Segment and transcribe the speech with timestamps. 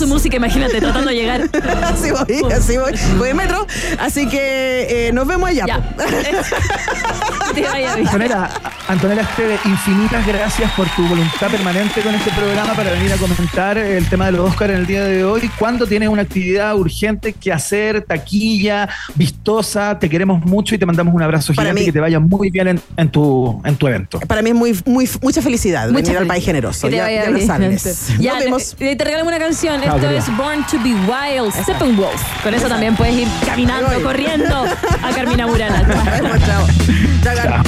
[0.00, 1.42] su música, imagínate, tratando de llegar.
[1.84, 2.92] así voy, así voy.
[3.18, 3.66] Voy en metro.
[3.98, 5.66] Así que eh, nos vemos allá.
[5.66, 5.78] Ya.
[5.94, 6.02] po.
[7.54, 8.06] Te vaya bien.
[8.06, 8.48] Antonella,
[8.88, 13.76] Antonella Esteve, infinitas gracias por tu voluntad permanente con este programa para venir a comentar
[13.76, 15.50] el tema de los Oscars en el día de hoy.
[15.58, 19.98] ¿Cuándo tienes una actividad urgente que hacer, taquilla, vistosa?
[19.98, 22.20] Te queremos mucho y te mandamos un abrazo Para gigante mí- y que te vaya
[22.20, 24.20] muy bien en, en tu, en tu evento.
[24.20, 26.28] Para mí es muy, muy, mucha felicidad Mucha venir al felicidad.
[26.28, 26.86] país generoso.
[26.86, 27.46] Que te Ya, vaya ya lo bien.
[27.48, 28.08] sabes.
[28.20, 28.76] Ya, Nos vemos.
[28.78, 29.80] te regalamos una canción.
[29.96, 32.22] Esto es Born to be Wild, Steppenwolf.
[32.42, 34.64] Con eso también puedes ir caminando, corriendo
[35.02, 35.82] a Carmina Burana.
[36.46, 36.66] Chao.
[37.22, 37.62] Chao,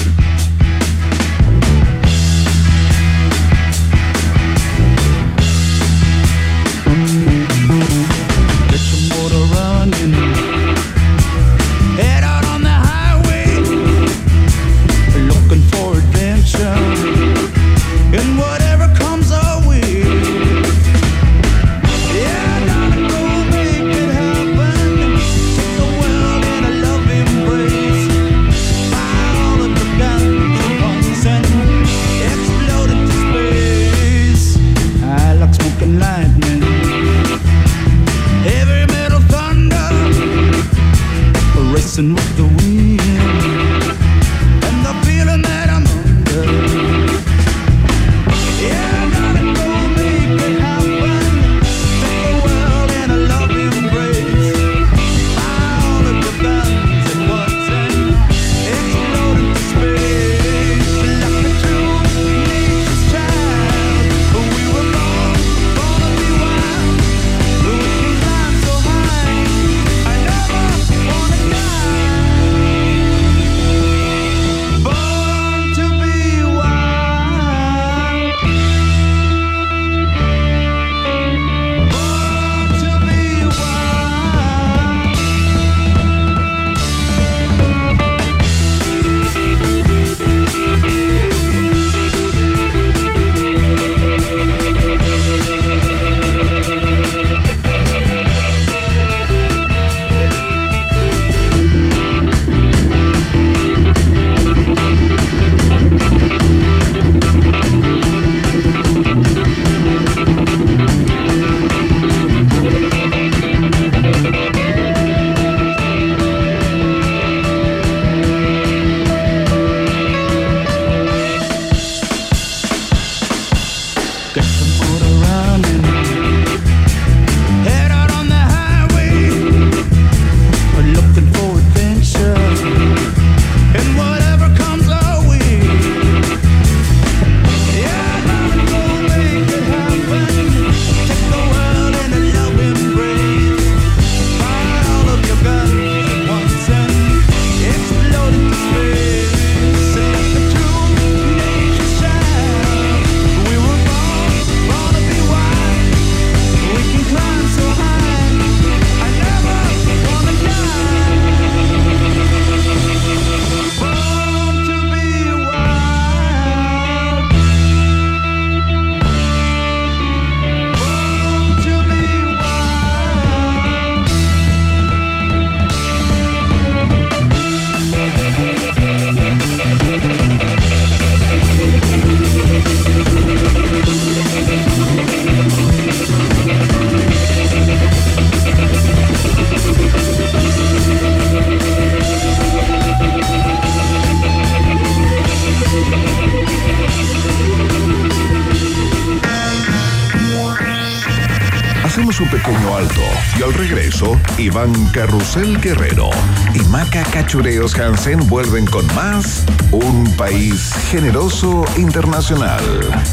[203.92, 206.10] regreso, Iván Carrusel Guerrero
[206.54, 212.62] y Maca Cachureos Hansen vuelven con más Un País Generoso Internacional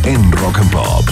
[0.03, 1.05] en Rock and Pop.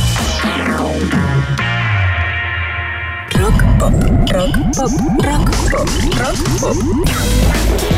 [3.32, 3.94] Rock pop,
[4.32, 4.92] rock pop,
[5.24, 6.76] rock pop, rock pop.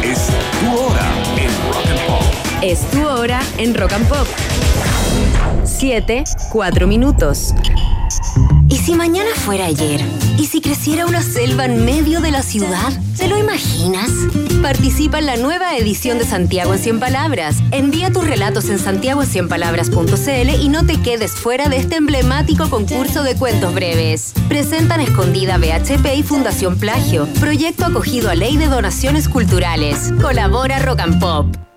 [0.04, 0.28] Es
[0.60, 2.24] tu hora en Rock and Pop.
[2.62, 4.28] Es tu hora en Rock and Pop.
[5.64, 7.54] 7, 4 minutos.
[8.70, 10.29] ¿Y si mañana fuera ayer?
[10.40, 12.94] ¿Y si creciera una selva en medio de la ciudad?
[13.18, 14.10] ¿Te lo imaginas?
[14.62, 17.58] Participa en la nueva edición de Santiago en 100 Palabras.
[17.72, 23.36] Envía tus relatos en santiago100palabras.cl y no te quedes fuera de este emblemático concurso de
[23.36, 24.34] cuentos breves.
[24.48, 30.14] Presentan Escondida BHP y Fundación Plagio, proyecto acogido a Ley de Donaciones Culturales.
[30.22, 31.69] Colabora Rock and Pop.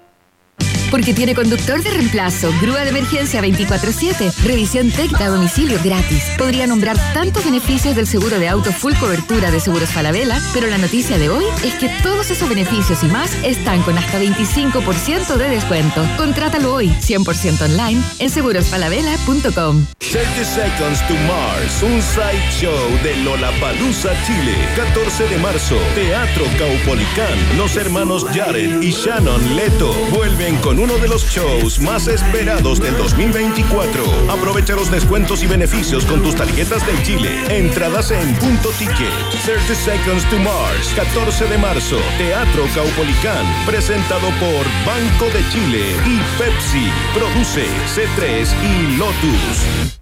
[0.92, 6.22] Porque tiene conductor de reemplazo, grúa de emergencia 24-7, revisión técnica a domicilio gratis.
[6.36, 10.76] Podría nombrar tantos beneficios del seguro de auto full cobertura de Seguros Falabella, pero la
[10.76, 15.48] noticia de hoy es que todos esos beneficios y más están con hasta 25% de
[15.48, 16.06] descuento.
[16.18, 19.86] Contrátalo hoy, 100% online, en segurosfalabella.com.
[20.12, 24.54] 30 Seconds to Mars, un side show de Lollapalooza, Chile.
[24.76, 27.56] 14 de marzo, Teatro Caupolicán.
[27.56, 32.96] Los hermanos Jared y Shannon Leto vuelven con uno de los shows más esperados del
[32.96, 34.02] 2024.
[34.28, 37.44] Aprovecha los descuentos y beneficios con tus tarjetas del Chile.
[37.48, 39.12] Entradas en punto ticket.
[39.44, 43.46] 30 Seconds to Mars, 14 de marzo, Teatro Caupolicán.
[43.64, 46.90] Presentado por Banco de Chile y Pepsi.
[47.14, 47.64] Produce
[47.94, 50.01] C3 y Lotus.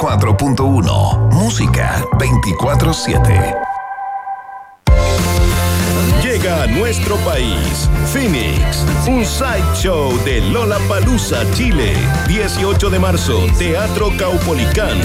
[0.01, 3.55] 94.1 Música 24/7
[6.23, 11.93] Llega a nuestro país Phoenix, un sideshow de Lola Palusa, Chile.
[12.27, 14.97] 18 de marzo, Teatro Caupolicán.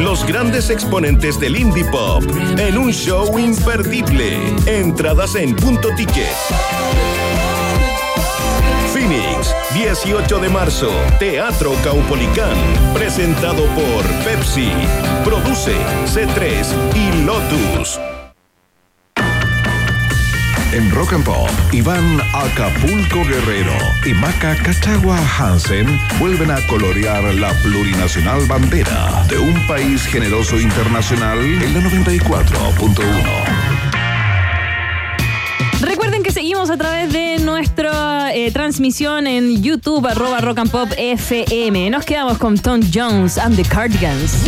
[0.00, 2.24] Los grandes exponentes del indie pop
[2.58, 4.36] en un show imperdible.
[4.66, 6.34] Entradas en punto ticket.
[9.74, 12.56] Phoenix, 18 de marzo, Teatro Caupolicán,
[12.94, 14.70] presentado por Pepsi,
[15.24, 15.74] produce
[16.06, 18.00] C3 y Lotus.
[20.72, 25.86] En Rock and Pop, Iván Acapulco Guerrero y Maca Cachagua Hansen
[26.18, 33.63] vuelven a colorear la plurinacional bandera de un país generoso internacional en la 94.1.
[36.34, 41.90] Seguimos a través de nuestra eh, transmisión en YouTube, arroba Rock and Pop FM.
[41.90, 44.44] Nos quedamos con Tom Jones and the Cardigans.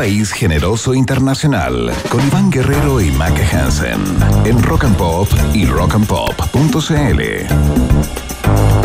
[0.00, 4.00] País Generoso Internacional con Iván Guerrero y Maca Hansen
[4.46, 7.20] en Rock and Pop y rockandpop.cl.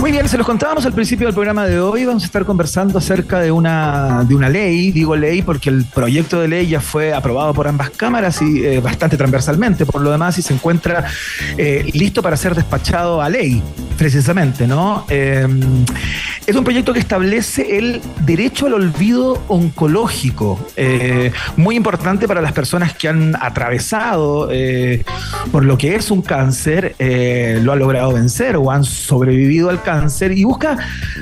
[0.01, 2.03] Muy bien, se los contábamos al principio del programa de hoy.
[2.03, 4.91] Vamos a estar conversando acerca de una, de una ley.
[4.91, 8.81] Digo ley porque el proyecto de ley ya fue aprobado por ambas cámaras y eh,
[8.81, 11.05] bastante transversalmente por lo demás y se encuentra
[11.57, 13.63] eh, listo para ser despachado a ley,
[13.97, 15.05] precisamente, ¿no?
[15.07, 15.47] Eh,
[16.47, 22.51] es un proyecto que establece el derecho al olvido oncológico, eh, muy importante para las
[22.51, 25.03] personas que han atravesado eh,
[25.51, 29.81] por lo que es un cáncer, eh, lo han logrado vencer o han sobrevivido al
[29.81, 30.77] cáncer y busca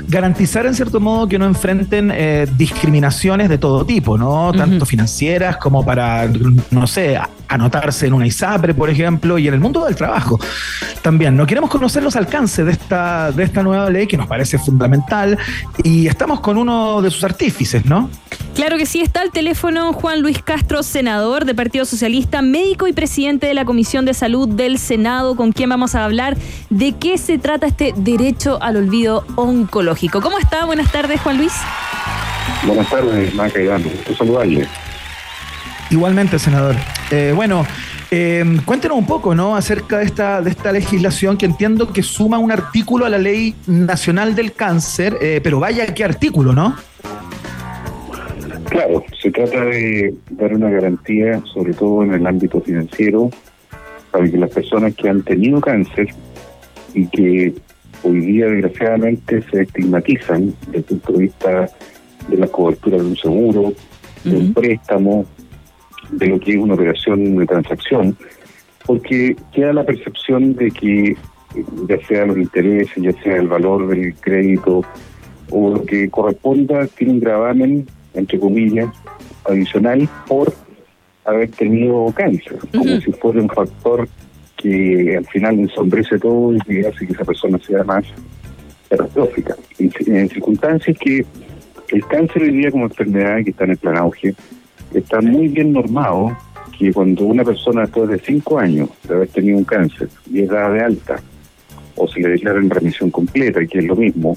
[0.08, 2.12] garantizar en cierto modo que no enfrenten
[2.56, 4.52] discriminaciones de todo tipo, ¿no?
[4.52, 6.28] Tanto financieras como para,
[6.70, 10.38] no sé, anotarse en una ISAPRE, por ejemplo, y en el mundo del trabajo
[11.02, 11.36] también.
[11.36, 15.38] No queremos conocer los alcances de esta, de esta nueva ley que nos parece fundamental
[15.82, 18.10] y estamos con uno de sus artífices, ¿no?
[18.54, 22.92] Claro que sí, está al teléfono Juan Luis Castro, senador de Partido Socialista, médico y
[22.92, 26.36] presidente de la Comisión de Salud del Senado, con quien vamos a hablar
[26.70, 30.20] de qué se trata este derecho al olvido oncológico.
[30.20, 30.64] ¿Cómo está?
[30.64, 31.52] Buenas tardes, Juan Luis.
[32.64, 33.82] Buenas tardes, Maca Iván.
[33.82, 34.68] Gusto saludarle.
[35.94, 36.74] Igualmente, senador.
[37.12, 37.64] Eh, bueno,
[38.10, 39.54] eh, cuéntenos un poco, ¿no?
[39.54, 43.54] Acerca de esta, de esta legislación que entiendo que suma un artículo a la Ley
[43.68, 46.74] Nacional del Cáncer, eh, pero vaya qué artículo, ¿no?
[48.70, 53.30] Claro, se trata de dar una garantía, sobre todo en el ámbito financiero,
[54.10, 56.08] para que las personas que han tenido cáncer
[56.92, 57.54] y que
[58.02, 61.70] hoy día desgraciadamente se estigmatizan desde el punto de vista
[62.26, 63.72] de la cobertura de un seguro,
[64.24, 65.24] de un préstamo,
[66.18, 68.16] de lo que es una operación de transacción,
[68.86, 71.16] porque queda la percepción de que eh,
[71.88, 74.82] ya sea los intereses, ya sea el valor del crédito
[75.50, 78.88] o lo que corresponda, tiene un gravamen, entre comillas,
[79.44, 80.52] adicional por
[81.24, 84.08] haber tenido cáncer, como si fuera un factor
[84.56, 88.04] que al final ensombrece todo y que hace que esa persona sea más
[88.88, 89.56] catastrófica.
[89.78, 91.24] En, en circunstancias que
[91.88, 94.34] el cáncer hoy día como enfermedad que está en el plan auge,
[94.94, 96.36] está muy bien normado
[96.76, 100.48] que cuando una persona después de cinco años de haber tenido un cáncer y es
[100.48, 101.16] dada de alta,
[101.96, 104.36] o se le declara en remisión completa, que es lo mismo,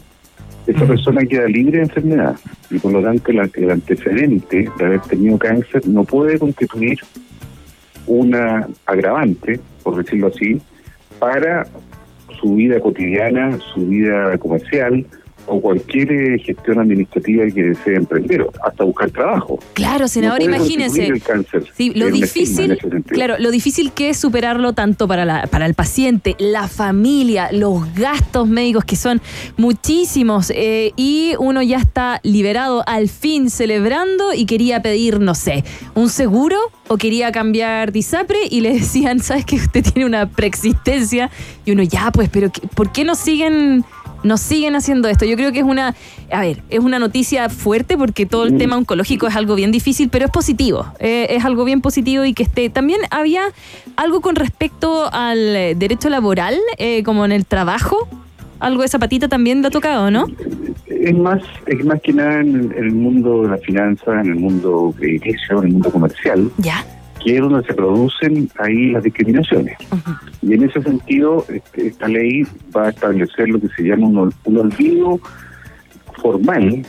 [0.68, 2.36] esa persona queda libre de enfermedad.
[2.70, 7.00] Y por lo tanto el, el antecedente de haber tenido cáncer no puede constituir
[8.06, 10.62] una agravante, por decirlo así,
[11.20, 11.66] para
[12.40, 15.06] su vida cotidiana, su vida comercial
[15.48, 19.60] o cualquier eh, gestión administrativa que desee emprender, hasta buscar trabajo.
[19.74, 21.64] Claro, senador, No el cáncer.
[21.76, 22.78] Sí, lo difícil,
[23.08, 27.94] claro, lo difícil que es superarlo tanto para, la, para el paciente, la familia, los
[27.96, 29.22] gastos médicos que son
[29.58, 35.64] muchísimos eh, y uno ya está liberado al fin celebrando y quería pedir, no sé,
[35.94, 40.30] un seguro o quería cambiar de ISAPRE y le decían, sabes que usted tiene una
[40.30, 41.30] preexistencia
[41.66, 43.84] y uno ya, pues, pero ¿qué- ¿por qué no siguen
[44.28, 45.26] nos siguen haciendo esto.
[45.26, 45.96] Yo creo que es una,
[46.32, 50.10] a ver, es una noticia fuerte porque todo el tema oncológico es algo bien difícil,
[50.10, 50.86] pero es positivo.
[51.00, 52.70] Eh, es algo bien positivo y que esté.
[52.70, 53.44] También había
[53.96, 58.08] algo con respecto al derecho laboral, eh, como en el trabajo.
[58.60, 60.26] Algo de zapatita también le ha tocado, ¿no?
[60.88, 64.36] Es más, es más que nada en, en el mundo de la finanza, en el
[64.36, 66.84] mundo crediticio, en el mundo comercial, Ya.
[67.28, 69.78] Que es donde se producen ahí las discriminaciones.
[70.42, 72.44] Y en ese sentido, este, esta ley
[72.74, 75.20] va a establecer lo que se llama un, un olvido
[76.22, 76.86] formal,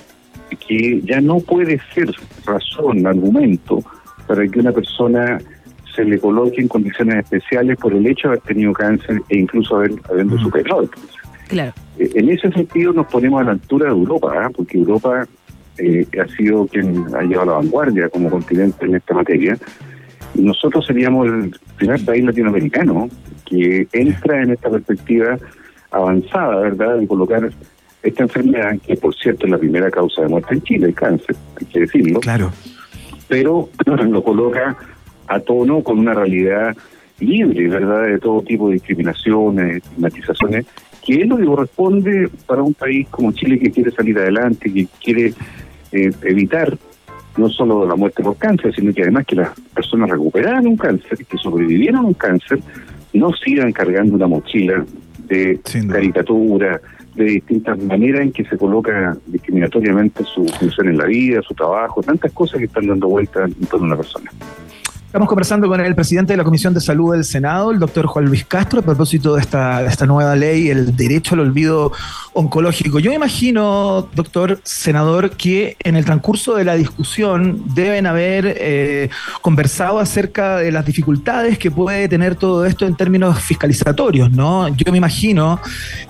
[0.68, 2.14] que ya no puede ser
[2.47, 3.83] razón, argumento,
[4.28, 5.38] para que una persona
[5.97, 9.75] se le coloque en condiciones especiales por el hecho de haber tenido cáncer e incluso
[9.75, 11.21] haber, habiendo superado el cáncer.
[11.49, 11.73] Claro.
[11.99, 14.50] Eh, En ese sentido nos ponemos a la altura de Europa, ¿ah?
[14.54, 15.26] porque Europa
[15.78, 19.59] eh, ha sido quien ha llevado la vanguardia como continente en esta materia.
[20.35, 23.08] Nosotros seríamos el primer país latinoamericano
[23.44, 25.38] que entra en esta perspectiva
[25.90, 27.50] avanzada, ¿verdad?, de colocar
[28.02, 31.37] esta enfermedad, que por cierto es la primera causa de muerte en Chile, el cáncer,
[31.61, 32.20] hay que decirlo.
[32.20, 32.52] Claro.
[33.26, 34.76] Pero lo coloca
[35.26, 36.76] a tono con una realidad
[37.20, 40.66] libre, ¿verdad?, de todo tipo de discriminaciones, estigmatizaciones,
[41.04, 44.87] que es lo que corresponde para un país como Chile que quiere salir adelante, que
[45.02, 45.32] quiere
[45.92, 46.76] eh, evitar
[47.38, 51.25] no solo la muerte por cáncer, sino que además que las personas recuperaran un cáncer,
[51.25, 52.61] que sobrevivieran a un cáncer,
[53.12, 54.85] no sigan cargando una mochila
[55.28, 56.80] de caricatura,
[57.14, 62.02] de distintas maneras en que se coloca discriminatoriamente su función en la vida, su trabajo,
[62.02, 64.30] tantas cosas que están dando vueltas en torno a la persona.
[65.18, 68.26] Estamos conversando con el presidente de la Comisión de Salud del Senado, el doctor Juan
[68.26, 71.90] Luis Castro, a propósito de esta, esta nueva ley, el derecho al olvido
[72.34, 73.00] oncológico.
[73.00, 79.10] Yo me imagino, doctor senador, que en el transcurso de la discusión deben haber eh,
[79.42, 84.68] conversado acerca de las dificultades que puede tener todo esto en términos fiscalizatorios, ¿no?
[84.68, 85.58] Yo me imagino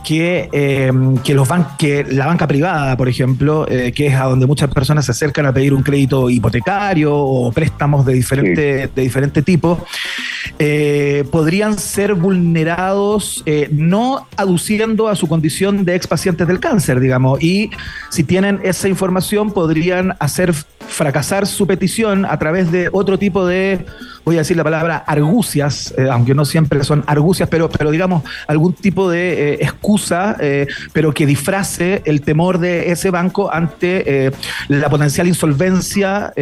[0.04, 0.92] que, eh,
[1.24, 4.68] que, los ban que la banca privada, por ejemplo, eh, que es a donde muchas
[4.68, 9.84] personas se acercan a pedir un crédito hipotecario o préstamos de diferente, de diferente tipo,
[10.58, 17.42] eh, podrían ser vulnerados eh, no aduciendo a su condición de expacientes del cáncer, digamos,
[17.42, 17.70] y
[18.10, 20.54] si tienen esa información podrían hacer
[20.88, 23.84] fracasar su petición a través de otro tipo de,
[24.24, 28.24] voy a decir la palabra, argucias, eh, aunque no siempre son argucias, pero, pero digamos
[28.46, 34.26] algún tipo de eh, excusa, eh, pero que disfrace el temor de ese banco ante
[34.26, 34.32] eh,
[34.68, 36.32] la potencial insolvencia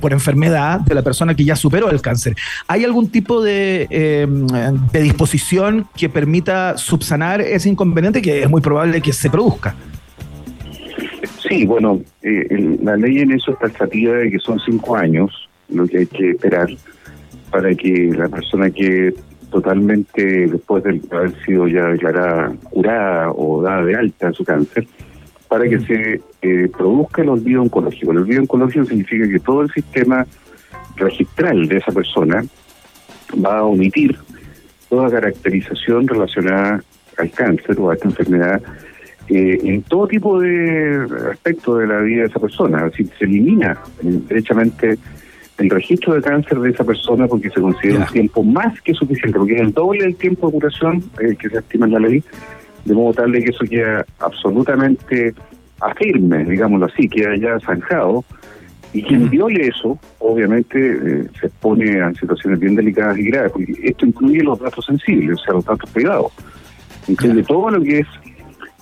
[0.00, 2.36] por enfermedad de la persona que ya superó el cáncer.
[2.66, 4.26] ¿Hay algún tipo de,
[4.92, 9.74] de disposición que permita subsanar ese inconveniente que es muy probable que se produzca?
[11.48, 15.86] Sí, bueno, eh, la ley en eso es taxativa de que son cinco años lo
[15.86, 16.68] que hay que esperar
[17.50, 19.14] para que la persona que
[19.50, 24.86] totalmente después de haber sido ya declarada curada o dada de alta su cáncer,
[25.48, 28.12] para que se eh, produzca el olvido oncológico.
[28.12, 30.26] El olvido oncológico significa que todo el sistema
[30.96, 32.44] registral de esa persona
[33.42, 34.18] va a omitir
[34.90, 36.82] toda caracterización relacionada
[37.16, 38.62] al cáncer o a esta enfermedad
[39.28, 42.86] eh, en todo tipo de aspectos de la vida de esa persona.
[42.86, 44.98] Es decir, se elimina eh, derechamente
[45.58, 48.04] el registro de cáncer de esa persona porque se considera Ya.
[48.06, 51.48] un tiempo más que suficiente, porque es el doble del tiempo de curación eh, que
[51.50, 52.22] se estima en la ley,
[52.84, 55.34] de modo tal de que eso queda absolutamente
[55.80, 58.24] afirme, digámoslo así, queda ya zanjado.
[58.94, 63.74] Y quien viole eso, obviamente, eh, se expone a situaciones bien delicadas y graves, porque
[63.82, 66.32] esto incluye los datos sensibles, o sea, los datos privados.
[67.06, 68.06] Incluye todo lo que es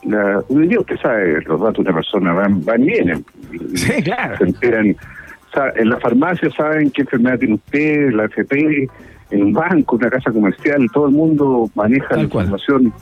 [0.06, 3.24] la, usted sabe, los datos de una persona van, van y vienen.
[3.74, 4.36] Sí, claro.
[4.38, 4.96] Se enteran,
[5.76, 8.88] en la farmacia saben qué enfermedad tiene usted, la FP,
[9.30, 12.44] en un banco, una casa comercial, todo el mundo maneja la cual.
[12.44, 12.92] información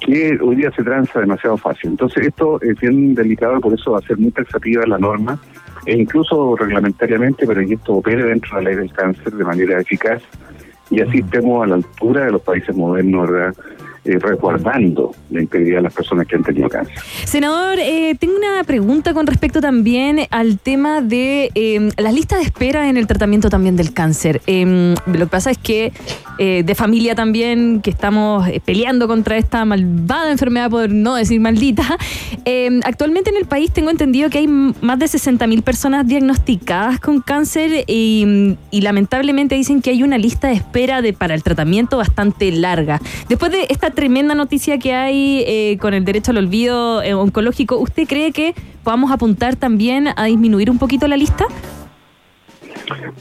[0.00, 1.90] que hoy día se transa demasiado fácil.
[1.90, 5.38] Entonces esto es bien delicado por eso va a ser muy taxativa la norma,
[5.84, 9.80] e incluso reglamentariamente, para que esto opere dentro de la ley del cáncer de manera
[9.80, 10.22] eficaz
[10.90, 13.54] y así estemos a la altura de los países modernos, ¿verdad?
[14.06, 16.94] Eh, resguardando la integridad de las personas que han tenido cáncer.
[17.24, 22.44] Senador, eh, tengo una pregunta con respecto también al tema de eh, las listas de
[22.44, 24.42] espera en el tratamiento también del cáncer.
[24.46, 25.92] Eh, lo que pasa es que
[26.38, 31.98] eh, de familia también, que estamos peleando contra esta malvada enfermedad, por no decir maldita,
[32.84, 37.84] actualmente en el país tengo entendido que hay más de 60.000 personas diagnosticadas con cáncer
[37.88, 42.52] y, y lamentablemente dicen que hay una lista de espera de, para el tratamiento bastante
[42.52, 43.00] larga.
[43.28, 47.78] Después de esta tremenda noticia que hay eh, con el derecho al olvido eh, oncológico,
[47.78, 48.54] ¿usted cree que
[48.84, 51.46] podamos apuntar también a disminuir un poquito la lista?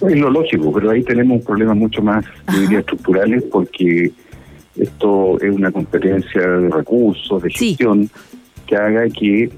[0.08, 4.12] Es lo lógico, pero ahí tenemos un problema mucho más, yo diría, estructurales, porque
[4.78, 7.70] esto es una competencia de recursos, de Sí.
[7.70, 8.08] gestión,
[8.68, 9.50] que haga que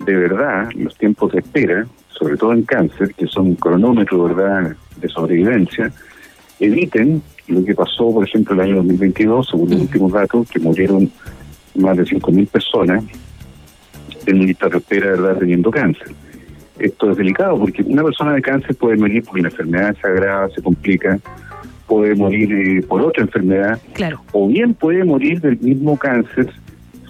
[0.00, 4.74] de verdad los tiempos de espera, sobre todo en cáncer, que son un cronómetro ¿verdad?
[4.96, 5.92] de sobrevivencia,
[6.58, 11.10] eviten lo que pasó, por ejemplo, el año 2022, según los últimos datos, que murieron
[11.76, 13.04] más de 5.000 personas
[14.26, 16.08] en lista de espera, ¿verdad?, teniendo cáncer.
[16.78, 20.48] Esto es delicado porque una persona de cáncer puede morir porque la enfermedad se agrava,
[20.50, 21.18] se complica,
[21.86, 24.20] puede morir eh, por otra enfermedad, Claro.
[24.32, 26.48] o bien puede morir del mismo cáncer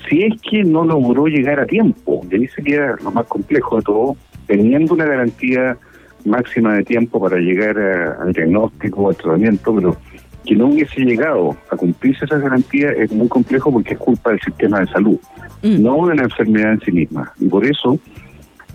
[0.09, 2.27] si es que no logró llegar a tiempo.
[2.31, 5.77] Y ahí se queda lo más complejo de todo, teniendo una garantía
[6.25, 9.97] máxima de tiempo para llegar a- al diagnóstico, al tratamiento, pero
[10.45, 14.41] que no hubiese llegado a cumplirse esa garantía es muy complejo porque es culpa del
[14.41, 15.19] sistema de salud,
[15.63, 15.81] Mm.
[15.83, 17.33] no de la enfermedad en sí misma.
[17.39, 17.99] Y por eso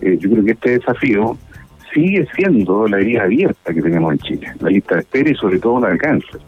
[0.00, 1.36] eh, yo creo que este desafío
[1.92, 5.58] sigue siendo la herida abierta que tenemos en Chile, la lista de espera y sobre
[5.58, 6.40] todo la de cáncer,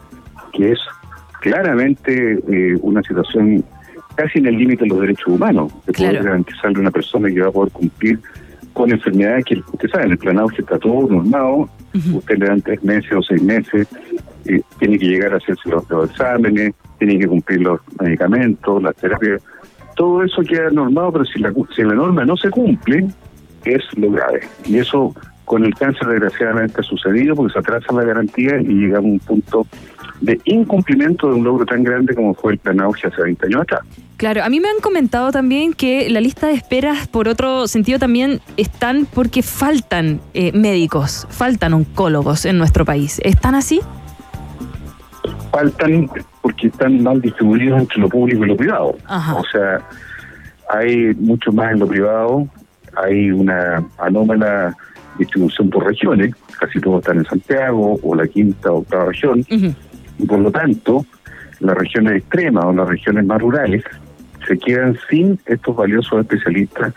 [0.53, 0.79] que es
[1.41, 3.63] claramente eh, una situación
[4.15, 6.25] casi en el límite de los derechos humanos, de poder Claro.
[6.25, 8.19] garantizarle a una persona que va a poder cumplir
[8.73, 12.17] con enfermedades que usted sabe, en el plan que está todo normado, Ujú.
[12.17, 13.87] usted le dan tres meses o seis meses,
[14.45, 18.95] eh, tiene que llegar a hacerse los, los exámenes, tiene que cumplir los medicamentos, las
[18.95, 19.41] terapias,
[19.95, 23.07] todo eso queda normado, pero si la, si la norma no se cumple,
[23.65, 24.41] es lo grave.
[24.65, 25.13] Y eso
[25.51, 29.19] con el cáncer desgraciadamente ha sucedido porque se atrasa la garantía y llegamos a un
[29.19, 29.67] punto
[30.21, 33.61] de incumplimiento de un logro tan grande como fue el plan Auge hace 20 años
[33.63, 33.81] atrás.
[34.15, 37.99] Claro, a mí me han comentado también que la lista de esperas, por otro sentido,
[37.99, 43.19] también están porque faltan eh, médicos, faltan oncólogos en nuestro país.
[43.21, 43.81] ¿Están así?
[45.51, 46.09] Faltan
[46.41, 48.95] porque están mal distribuidos entre lo público y lo privado.
[49.05, 49.35] Ajá.
[49.35, 49.81] O sea,
[50.69, 52.47] hay mucho más en lo privado,
[52.95, 54.77] hay una anómala
[55.21, 60.25] distribución por regiones, casi todos están en Santiago o la quinta o octava región, y
[60.25, 61.05] por lo tanto,
[61.59, 63.83] las regiones extremas o las regiones más rurales
[64.47, 66.93] se quedan sin estos valiosos especialistas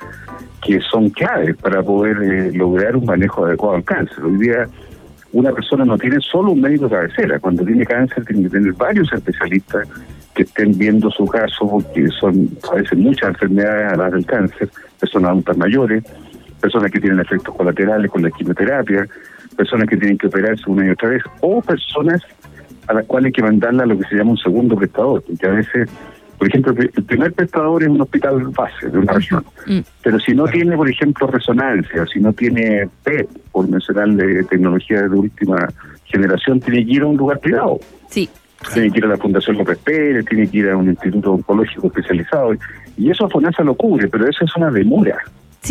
[0.63, 4.25] que son claves para poder eh, lograr un manejo adecuado del cáncer.
[4.25, 4.67] Hoy día
[5.33, 8.73] una persona no tiene solo un médico de cabecera, cuando tiene cáncer tiene que tener
[8.75, 9.89] varios especialistas
[10.35, 14.69] que estén viendo su caso, porque son a veces muchas enfermedades a las del cáncer,
[14.99, 16.05] personas adultas mayores,
[16.65, 19.07] personas que tienen efectos colaterales con la quimioterapia,
[19.55, 22.23] personas que tienen que operarse una y otra vez, o personas
[22.87, 25.47] a las cuales hay que mandarla a lo que se llama un segundo prestador, porque
[25.47, 25.91] a veces,
[26.39, 29.81] por ejemplo, el primer prestador es un hospital base de una región, Mm.
[30.03, 35.17] pero si no tiene, por ejemplo, resonancia, si no tiene PET, por mencionarle tecnología de
[35.17, 35.69] última
[36.07, 37.79] generación, tiene que ir a un lugar privado.
[38.09, 38.27] Sí.
[38.73, 41.89] Tiene que ir a la Fundación López Pérez, tiene que ir a un instituto oncológico
[41.89, 42.55] especializado.
[42.97, 45.19] Y eso FONASA lo cubre, pero eso es una demora.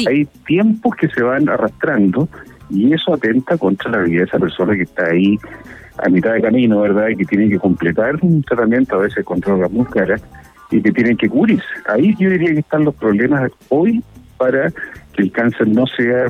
[0.08, 2.28] Hay tiempos que se van arrastrando
[2.70, 5.38] y eso atenta contra la vida de esa persona que está ahí
[6.04, 7.10] a mitad de camino, ¿verdad?
[7.10, 9.86] Y que tiene que completar un tratamiento, a veces con drogas muy
[10.72, 11.66] y que tienen que cubrirse.
[11.88, 14.04] Ahí yo diría que están los problemas hoy
[14.38, 16.28] para que el cáncer no sea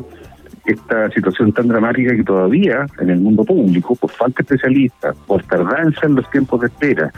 [0.66, 5.44] esta situación tan dramática que todavía en el mundo público, por falta de especialistas, por
[5.44, 7.12] tardanza en los tiempos de espera,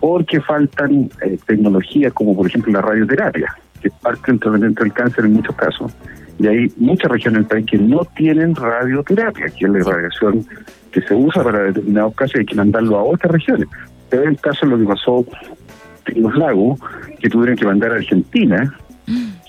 [0.00, 4.92] porque faltan eh, tecnologías como por ejemplo la radioterapia, que es parte del tratamiento del
[4.92, 5.92] cáncer en muchos casos.
[6.38, 10.46] Y hay muchas regiones del país que no tienen radioterapia, que es la radiación
[10.90, 13.68] que se usa para determinados casos y hay que mandarlo a otras regiones.
[14.08, 15.24] Pero es el caso de lo que pasó
[16.06, 16.80] en los lagos,
[17.20, 18.74] que tuvieron que mandar a Argentina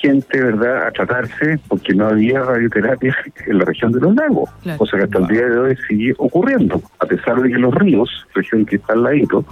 [0.01, 3.15] gente, ¿verdad?, a tratarse porque no había radioterapia
[3.45, 4.79] en la región de los lagos, Claro.
[4.79, 8.09] cosa que hasta el día de hoy sigue ocurriendo, a pesar de que los ríos,
[8.33, 9.45] región que está al ladito,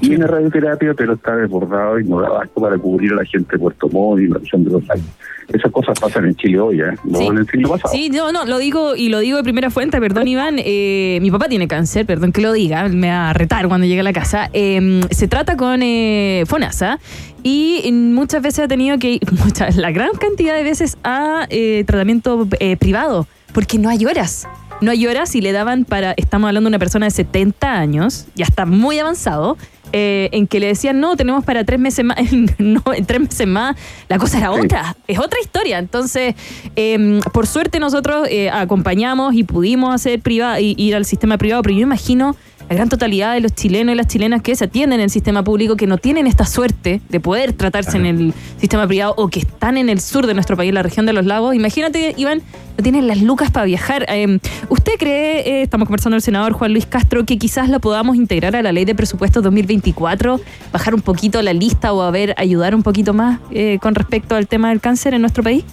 [0.00, 3.58] tiene radioterapia, pero está desbordado y no da abasto para cubrir a la gente de
[3.58, 5.04] Puerto Montt y la región de los lagos.
[5.52, 6.92] Esas cosas pasan en Chile hoy, ¿eh?
[7.02, 7.26] no Sí.
[7.26, 7.92] en el siglo pasado.
[7.92, 11.30] Sí, no, no, lo digo y lo digo de primera fuente, perdón Iván, eh, mi
[11.32, 14.12] papá tiene cáncer, perdón que lo diga, me va a retar cuando llegue a la
[14.12, 14.48] casa.
[14.52, 17.00] Eh, se trata con eh, FONASA
[17.42, 21.84] y muchas veces ha tenido que ir, muchas, la gran cantidad de veces a eh,
[21.86, 24.46] tratamiento eh, privado, porque no hay horas.
[24.80, 28.26] No hay horas y le daban para, estamos hablando de una persona de 70 años,
[28.34, 29.58] ya está muy avanzado,
[29.92, 32.16] eh, en que le decían, no, tenemos para tres meses más,
[32.58, 33.76] no, en tres meses más,
[34.08, 35.78] la cosa era otra, es otra historia.
[35.78, 36.34] Entonces,
[36.76, 41.74] eh, por suerte nosotros eh, acompañamos y pudimos hacer privado, ir al sistema privado, pero
[41.74, 42.36] yo imagino
[42.70, 45.42] la gran totalidad de los chilenos y las chilenas que se atienden en el sistema
[45.42, 49.40] público, que no tienen esta suerte de poder tratarse en el sistema privado o que
[49.40, 51.56] están en el sur de nuestro país, la región de los lagos.
[51.56, 52.42] Imagínate, Iván,
[52.78, 54.06] no tienen las lucas para viajar.
[54.08, 57.80] Eh, ¿Usted cree, eh, estamos conversando con el senador Juan Luis Castro, que quizás la
[57.80, 60.40] podamos integrar a la ley de presupuestos 2024,
[60.72, 64.36] bajar un poquito la lista o a ver, ayudar un poquito más eh, con respecto
[64.36, 65.64] al tema del cáncer en nuestro país?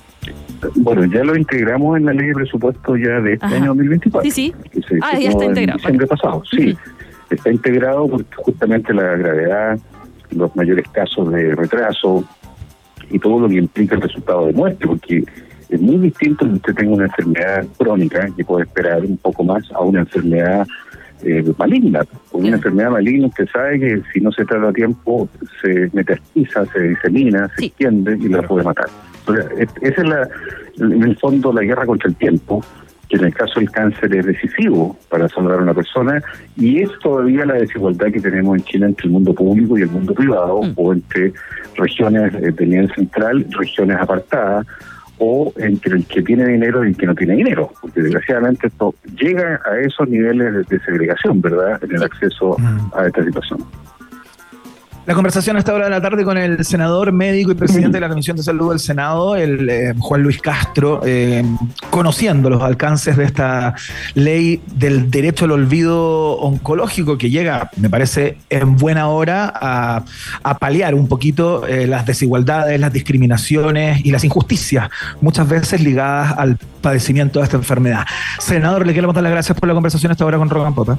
[0.75, 3.55] Bueno, ya lo integramos en la ley de presupuesto ya de este Ajá.
[3.55, 4.31] año 2024.
[4.31, 4.81] Sí, sí.
[4.87, 5.77] se Ah, ya está en integrado.
[5.77, 6.77] diciembre pasado, sí.
[7.29, 9.79] Está integrado porque justamente la gravedad,
[10.31, 12.23] los mayores casos de retraso
[13.09, 15.23] y todo lo que implica el resultado de muerte, porque
[15.69, 19.69] es muy distinto que usted tenga una enfermedad crónica que puede esperar un poco más
[19.73, 20.65] a una enfermedad
[21.23, 22.01] eh, maligna.
[22.31, 25.27] Con una enfermedad maligna usted sabe que si no se trata a tiempo
[25.61, 27.65] se metastatiza, se disemina, se Sí.
[27.67, 28.87] extiende y la puede matar.
[29.27, 30.27] O sea, es- esa es la,
[30.79, 32.63] en el fondo la guerra contra el tiempo,
[33.09, 36.21] que en el caso del cáncer es decisivo para salvar a una persona,
[36.57, 39.89] y es todavía la desigualdad que tenemos en Chile entre el mundo público y el
[39.89, 40.73] mundo privado, Mm.
[40.75, 41.31] o entre
[41.77, 44.65] regiones eh, de nivel central, regiones apartadas,
[45.19, 48.93] o entre el que tiene dinero y el que no tiene dinero, porque desgraciadamente esto
[49.19, 52.55] llega a esos niveles de, segregación, ¿verdad?, en el acceso
[52.93, 53.59] a esta situación.
[55.07, 58.01] La conversación a esta hora de la tarde con el senador médico y presidente de
[58.01, 61.45] la Comisión de Salud del Senado, el eh, Juan Luis Castro, eh,
[61.89, 63.73] conociendo los alcances de esta
[64.15, 70.03] ley del derecho al olvido oncológico que llega, me parece, en buena hora a,
[70.59, 74.89] paliar un poquito eh, las desigualdades, las discriminaciones y las injusticias,
[75.21, 78.05] muchas veces ligadas al padecimiento de esta enfermedad.
[78.39, 80.97] Senador, le queremos dar las gracias por la conversación a esta hora con Rogan Pota.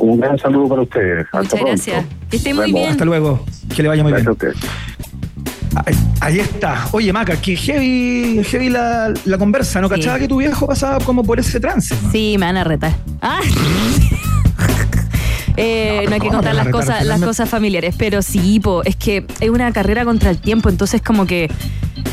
[0.00, 1.26] Un gran saludo para ustedes.
[1.26, 1.66] Hasta Muchas pronto.
[1.68, 2.04] gracias.
[2.30, 2.90] Que esté muy bien.
[2.90, 4.26] Hasta luego, que le vaya muy bien.
[4.26, 4.56] A ustedes.
[5.86, 6.88] Ahí, ahí está.
[6.92, 9.80] Oye, Maca, que heavy, heavy la, la conversa.
[9.80, 9.94] ¿No Sí.
[9.94, 11.94] cachaba que tu viejo pasaba como por ese trance?
[12.02, 12.10] man?
[12.12, 12.92] Sí, me van a retar.
[13.22, 13.40] Ah.
[15.56, 17.94] Eh, no hay que ¿Cómo contar las cosas, las cosas familiares.
[17.98, 21.50] Pero sí, po, es que es una carrera contra el tiempo, entonces como que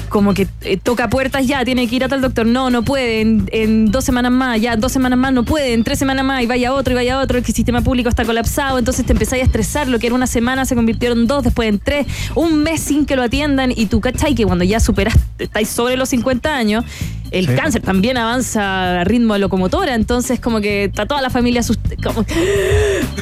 [0.10, 3.22] como que eh, toca puertas ya, tiene que ir a tal doctor, no, no puede,
[3.22, 6.44] en, en dos semanas más, ya, dos semanas más no puede, en tres semanas más
[6.44, 9.46] y vaya otro y vaya otro, el sistema público está colapsado, entonces te empezáis a
[9.46, 12.82] estresar, lo que era una semana se convirtieron en dos, después en tres, un mes
[12.82, 13.72] sin que lo atiendan.
[13.76, 14.36] Y tú, ¿cachai?
[14.36, 16.86] Que cuando ya superas, estáis sobre los 50 años,
[17.32, 17.54] el Sí.
[17.56, 21.62] cáncer también avanza a ritmo de locomotora, entonces como que está toda la familia
[22.04, 22.26] como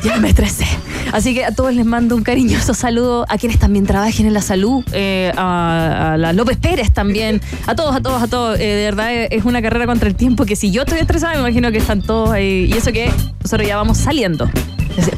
[0.04, 0.66] ya me estresé.
[1.12, 4.42] Así que a todos les mando un cariñoso saludo a quienes también trabajen en la
[4.42, 8.60] salud, eh, a, a la López Pérez también, a todos, a todos, a todos.
[8.60, 11.34] Eh, de verdad eh, es una carrera contra el tiempo que si yo estoy estresada
[11.34, 12.70] me imagino que están todos ahí.
[12.72, 13.10] Y eso que
[13.44, 14.50] nosotros ya vamos saliendo.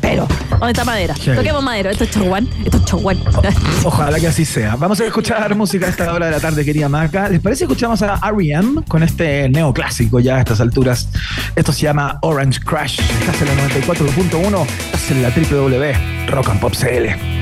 [0.01, 1.15] Pero, ¿dónde está madera?
[1.15, 1.31] Sí.
[1.35, 1.91] Toquemos madera.
[1.91, 2.47] Esto es chaguán.
[2.63, 3.17] Esto es chaguán.
[3.83, 4.75] Ojalá que así sea.
[4.75, 7.29] Vamos a escuchar música a esta hora de la tarde, querida Maca.
[7.29, 8.81] ¿Les parece que escuchamos a R.E.M.
[8.87, 11.09] con este neoclásico ya a estas alturas?
[11.55, 12.99] Esto se llama Orange Crash.
[12.99, 17.37] Estás en la 94.1, estás en la www Rock and Pop CL.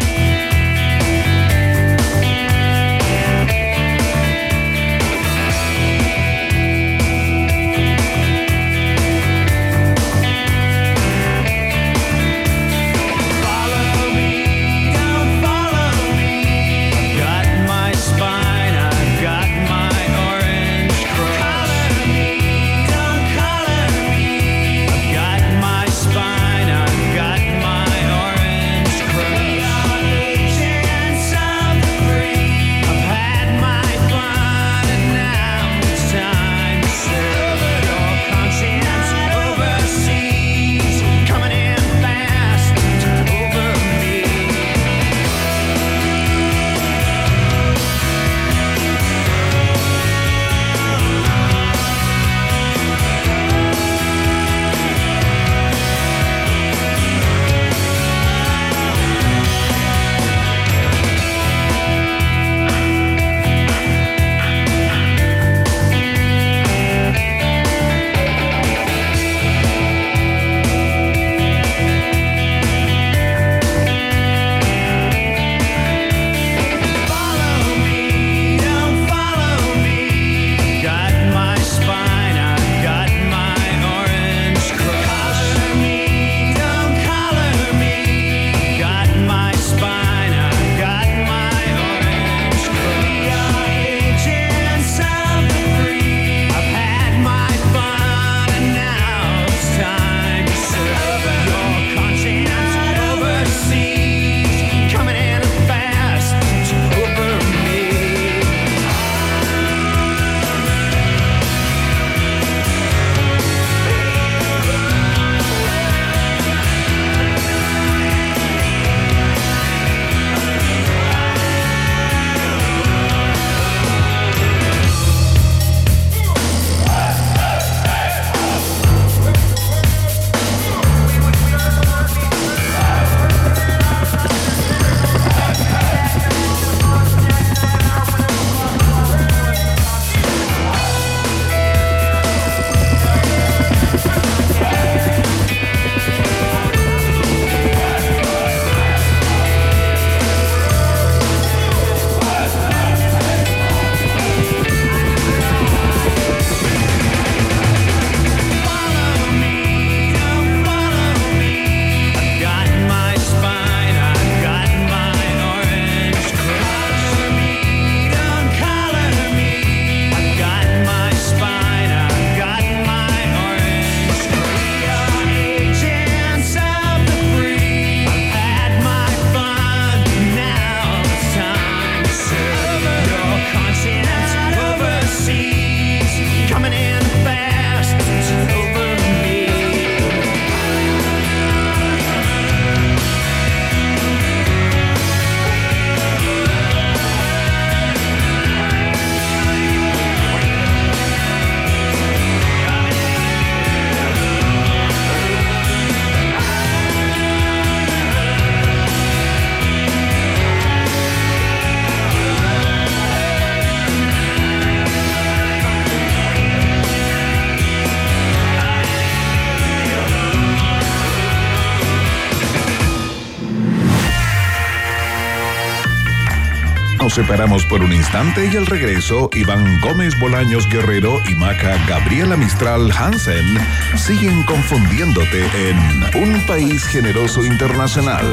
[227.16, 232.92] Separamos por un instante y al regreso, Iván Gómez Bolaños Guerrero y Maca Gabriela Mistral
[232.92, 233.58] Hansen
[233.96, 238.26] siguen confundiéndote en Un País Generoso Internacional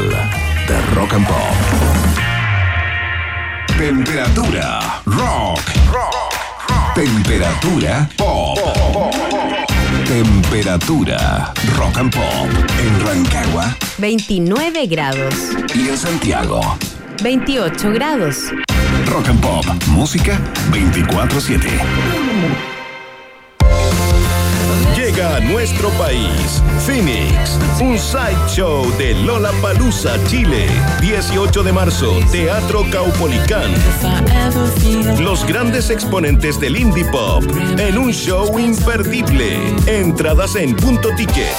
[0.67, 1.37] de Rock and Pop.
[3.79, 5.61] Temperatura rock.
[6.97, 8.59] Temperatura pop.
[10.09, 12.49] Temperatura rock and pop
[12.81, 15.35] en Rancagua 29 grados.
[15.73, 16.61] y en Santiago.
[17.23, 18.53] 28 grados.
[19.13, 21.69] Rock and Pop, música 24/7.
[24.97, 30.67] Llega a nuestro país, Phoenix, un sideshow de Lola Palusa, Chile.
[31.03, 33.71] 18 de marzo, Teatro Caupolicán.
[35.19, 37.45] Los grandes exponentes del indie pop
[37.77, 39.59] en un show imperdible.
[39.87, 41.53] Entradas en punto ticket.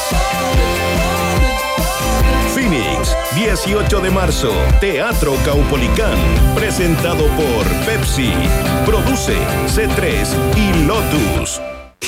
[3.33, 6.17] Phoenix, 18 de marzo, Teatro Caupolicán,
[6.55, 8.31] presentado por Pepsi,
[8.85, 9.35] produce
[9.67, 11.61] C3 y Lotus.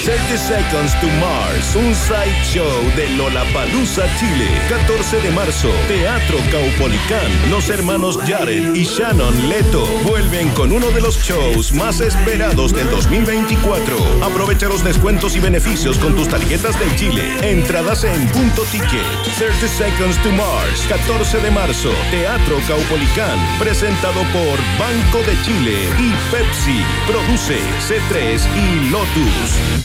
[0.04, 4.48] 30 Seconds to Mars, un sideshow de Lollapalooza, Chile.
[4.70, 7.50] 14 de marzo, Teatro Caupolicán.
[7.50, 12.90] Los hermanos Jared y Shannon Leto vuelven con uno de los shows más esperados del
[12.92, 13.96] 2024.
[14.24, 17.24] Aprovecha los descuentos y beneficios con tus tarjetas de Chile.
[17.42, 19.06] Entradas en punto ticket.
[19.38, 23.40] 30 Seconds to Mars, 14 de marzo, Teatro Caupolicán.
[23.58, 26.84] Presentado por Banco de Chile y Pepsi.
[27.08, 29.85] Produce C3 y Lotus.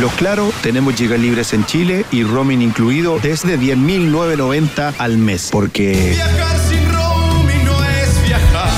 [0.00, 5.50] Lo claro, tenemos gigas libres en Chile y roaming incluido desde 10.990 al mes.
[5.52, 8.70] Porque Viajar sin roaming no es viajar.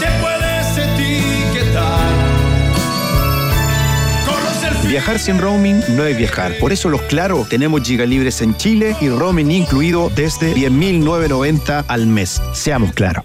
[0.00, 2.10] Te puedes etiquetar.
[4.88, 6.58] Viajar sin roaming no es viajar.
[6.58, 12.06] Por eso los claro, tenemos gigas libres en Chile y roaming incluido desde 10.990 al
[12.08, 12.42] mes.
[12.54, 13.24] Seamos claros.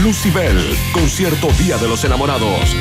[0.00, 2.74] Lucibel, concierto Día de los Enamorados.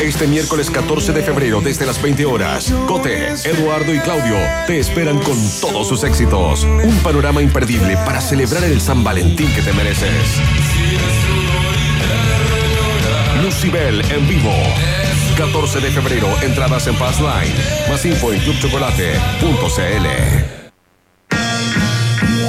[0.00, 5.18] Este miércoles 14 de febrero desde las 20 horas, Cote, Eduardo y Claudio te esperan
[5.20, 6.64] con todos sus éxitos.
[6.64, 10.40] Un panorama imperdible para celebrar el San Valentín que te mereces.
[13.42, 14.52] Lucibel en vivo.
[15.36, 17.54] 14 de febrero, entradas en Fast Line.
[17.88, 20.61] Más info en clubchocolate.cl.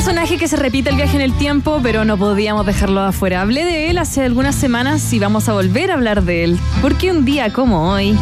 [0.00, 3.42] Personaje que se repite el viaje en el tiempo, pero no podíamos dejarlo afuera.
[3.42, 6.58] Hablé de él hace algunas semanas y vamos a volver a hablar de él.
[6.80, 8.16] Porque un día como hoy.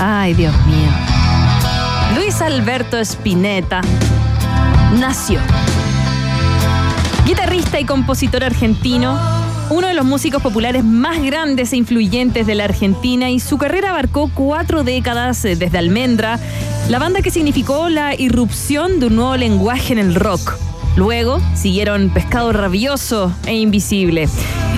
[0.00, 0.88] Ay, Dios mío.
[2.14, 3.82] Luis Alberto Spinetta
[4.98, 5.38] nació.
[7.26, 9.20] Guitarrista y compositor argentino,
[9.68, 13.90] uno de los músicos populares más grandes e influyentes de la Argentina y su carrera
[13.90, 16.40] abarcó cuatro décadas eh, desde Almendra,
[16.88, 20.56] la banda que significó la irrupción de un nuevo lenguaje en el rock.
[20.96, 24.28] Luego siguieron Pescado Rabioso e Invisible.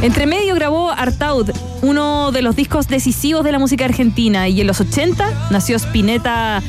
[0.03, 1.51] Entre medio grabó Artaud,
[1.83, 6.61] uno de los discos decisivos de la música argentina, y en los 80 nació Spinetta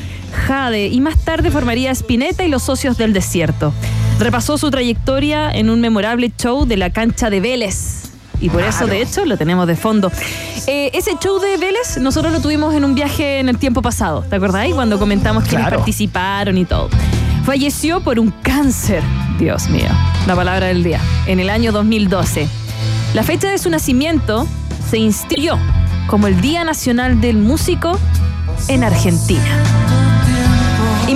[0.46, 3.72] Jade y más tarde formaría Spinetta y los Socios del Desierto.
[4.20, 8.10] Repasó su trayectoria en un memorable show de la cancha de Vélez.
[8.40, 10.10] Y por eso, de hecho, lo tenemos de fondo.
[10.66, 14.22] Eh, ese show de Vélez, nosotros lo tuvimos en un viaje en el tiempo pasado.
[14.22, 14.74] ¿Te acordáis?
[14.74, 15.78] Cuando comentamos quiénes Claro.
[15.78, 16.88] participaron y todo.
[17.50, 19.02] Falleció por un cáncer.
[19.36, 19.88] Dios mío,
[20.28, 21.00] la palabra del día.
[21.26, 22.46] En el año 2012.
[23.12, 24.46] La fecha de su nacimiento
[24.88, 25.58] se instituyó
[26.06, 27.98] como el Día Nacional del Músico
[28.68, 29.89] en Argentina.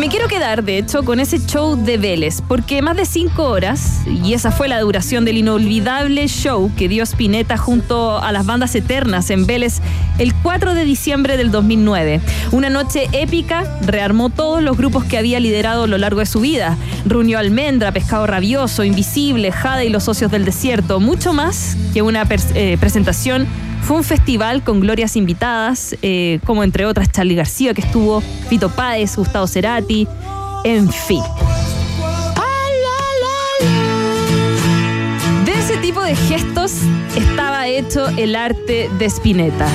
[0.04, 4.02] Me quiero quedar, de hecho, con ese show de Vélez, porque más de cinco horas,
[4.06, 8.74] y esa fue la duración del inolvidable show que dio Spinetta junto a las bandas
[8.74, 9.80] eternas en Vélez
[10.18, 12.20] el 4 de diciembre del 2009.
[12.52, 16.40] Una noche épica, rearmó todos los grupos que había liderado a lo largo de su
[16.40, 16.76] vida.
[17.06, 21.00] Reunió Almendra, Pescado Rabioso, Invisible, Jade y los Socios del Desierto.
[21.00, 23.46] Mucho más que una eh, presentación
[23.84, 28.70] fue un festival con glorias invitadas, eh, como entre otras Charlie García, que estuvo, Fito
[28.70, 30.08] Páez, Gustavo Cerati,
[30.64, 31.20] en fin.
[35.44, 36.72] De ese tipo de gestos
[37.14, 39.68] estaba hecho el arte de Spinetta,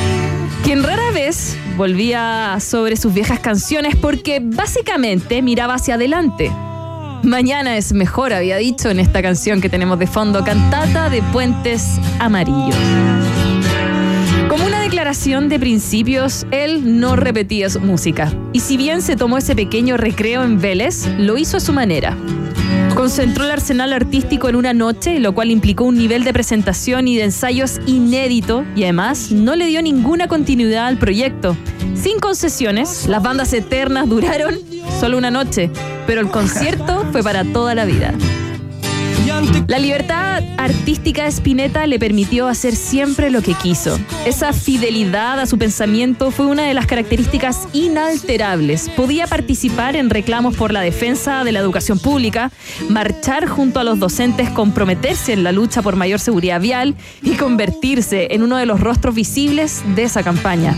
[0.64, 6.52] quien rara vez volvía sobre sus viejas canciones porque básicamente miraba hacia adelante.
[7.22, 12.00] Mañana es mejor, había dicho en esta canción que tenemos de fondo, cantata de puentes
[12.20, 12.76] amarillos.
[15.00, 18.34] Declaración de principios, él no repetía su música.
[18.52, 22.18] Y si bien se tomó ese pequeño recreo en Vélez, lo hizo a su manera.
[22.96, 27.16] Concentró el arsenal artístico en una noche, lo cual implicó un nivel de presentación y
[27.16, 31.56] de ensayos inédito y además no le dio ninguna continuidad al proyecto.
[31.96, 34.56] Sin concesiones, las bandas eternas duraron
[35.00, 35.72] solo una noche,
[36.08, 38.14] pero el concierto fue para toda la vida.
[39.68, 44.00] La libertad artística de Spinetta le permitió hacer siempre lo que quiso.
[44.26, 48.90] Esa fidelidad a su pensamiento fue una de las características inalterables.
[48.90, 52.52] Podía participar en reclamos por la defensa de la educación pública,
[52.90, 58.28] marchar junto a los docentes, comprometerse en la lucha por mayor seguridad vial y convertirse
[58.32, 60.76] en uno de los rostros visibles de esa campaña.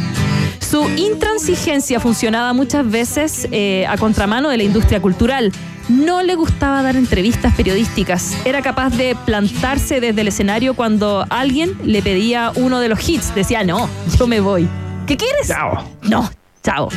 [0.60, 5.52] Su intransigencia funcionaba muchas veces eh, a contramano de la industria cultural.
[5.92, 8.38] No le gustaba dar entrevistas periodísticas.
[8.46, 13.36] Era capaz de plantarse desde el escenario cuando alguien le pedía uno de los hits.
[13.36, 14.70] Decía, no, yo me voy.
[15.06, 15.50] ¿Qué quieres?
[15.50, 15.84] Chao.
[16.04, 16.32] No,
[16.64, 16.88] chao.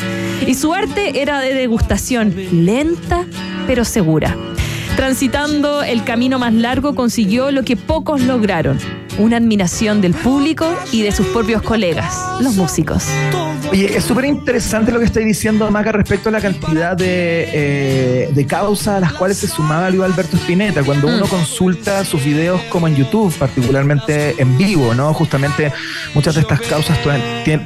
[0.47, 3.25] Y su arte era de degustación, lenta
[3.67, 4.37] pero segura.
[4.95, 8.79] Transitando el camino más largo consiguió lo que pocos lograron,
[9.19, 13.07] una admiración del público y de sus propios colegas, los músicos.
[13.71, 18.31] Oye, es súper interesante lo que estáis diciendo, Maca, respecto a la cantidad de, eh,
[18.33, 20.83] de causas a las cuales se sumaba Luis Alberto Spinetta.
[20.85, 25.13] Cuando uno consulta sus videos como en YouTube, particularmente en vivo, ¿no?
[25.15, 25.73] Justamente
[26.15, 26.99] muchas de estas causas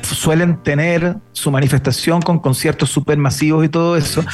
[0.03, 4.25] suelen tener su manifestación con conciertos súper masivos y todo eso.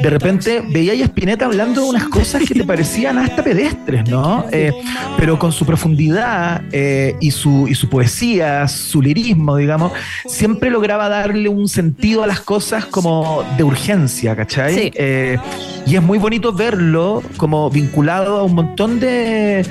[0.00, 4.44] De repente veía a Spinetta hablando de unas cosas que te parecían hasta pedestres, ¿no?
[4.52, 4.72] Eh,
[5.18, 9.92] pero con su profundidad eh, y, su, y su poesía, su lirismo, digamos,
[10.26, 14.74] siempre lograba darle un sentido a las cosas como de urgencia, ¿cachai?
[14.74, 14.90] Sí.
[14.94, 15.38] Eh,
[15.86, 19.64] y es muy bonito verlo como vinculado a un montón de,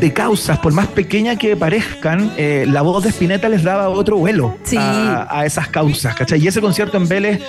[0.00, 4.16] de causas, por más pequeñas que parezcan, eh, la voz de Spinetta les daba otro
[4.16, 4.76] vuelo Sí.
[4.78, 6.42] a, a esas causas, ¿cachai?
[6.42, 7.40] Y ese concierto en Vélez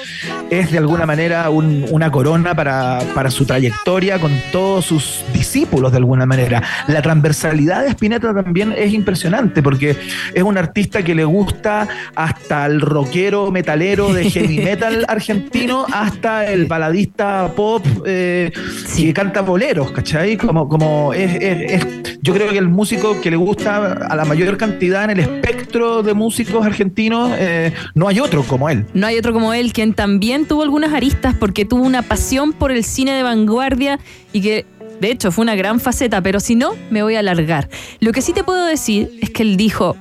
[0.52, 5.92] es de alguna manera un- una corona para, para su trayectoria con todos sus discípulos
[5.92, 6.62] de alguna manera.
[6.88, 9.96] La transversalidad de Spinetta también es impresionante porque
[10.34, 16.46] es un artista que le gusta hasta el rockero metalero de heavy metal argentino hasta
[16.52, 18.52] el baladista pop eh,
[18.96, 20.38] que canta boleros, ¿cachai?
[20.38, 21.88] Como, como es, es- es-
[22.22, 26.02] yo creo que el músico que le gusta a la mayor cantidad en el espectro
[26.02, 28.86] de músicos argentinos, eh, no hay otro como él.
[28.96, 32.72] No hay otro como él, quien también tuvo algunas aristas porque tuvo una pasión por
[32.72, 34.00] el cine de vanguardia
[34.34, 34.66] y que,
[35.00, 37.70] de hecho, fue una gran faceta, pero si no, me voy a alargar.
[38.00, 39.96] Lo que sí te puedo decir es que él dijo,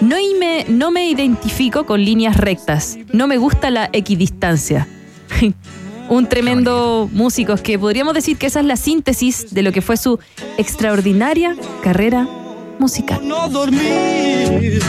[0.00, 4.86] no, me, no me identifico con líneas rectas, no me gusta la equidistancia.
[6.08, 9.82] Un tremendo músico, es que podríamos decir que esa es la síntesis de lo que
[9.82, 10.20] fue su
[10.56, 12.28] extraordinaria carrera
[12.78, 13.26] musical.
[13.26, 14.80] No dormir.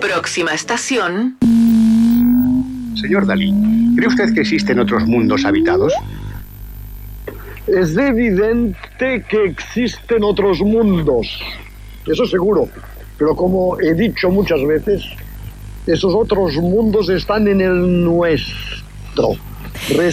[0.00, 1.36] Próxima estación.
[2.94, 3.52] Señor Dalí,
[3.96, 5.92] ¿cree usted que existen otros mundos habitados?
[7.66, 11.40] Es evidente que existen otros mundos,
[12.06, 12.68] eso seguro,
[13.18, 15.04] pero como he dicho muchas veces,
[15.86, 19.36] esos otros mundos están en el nuestro.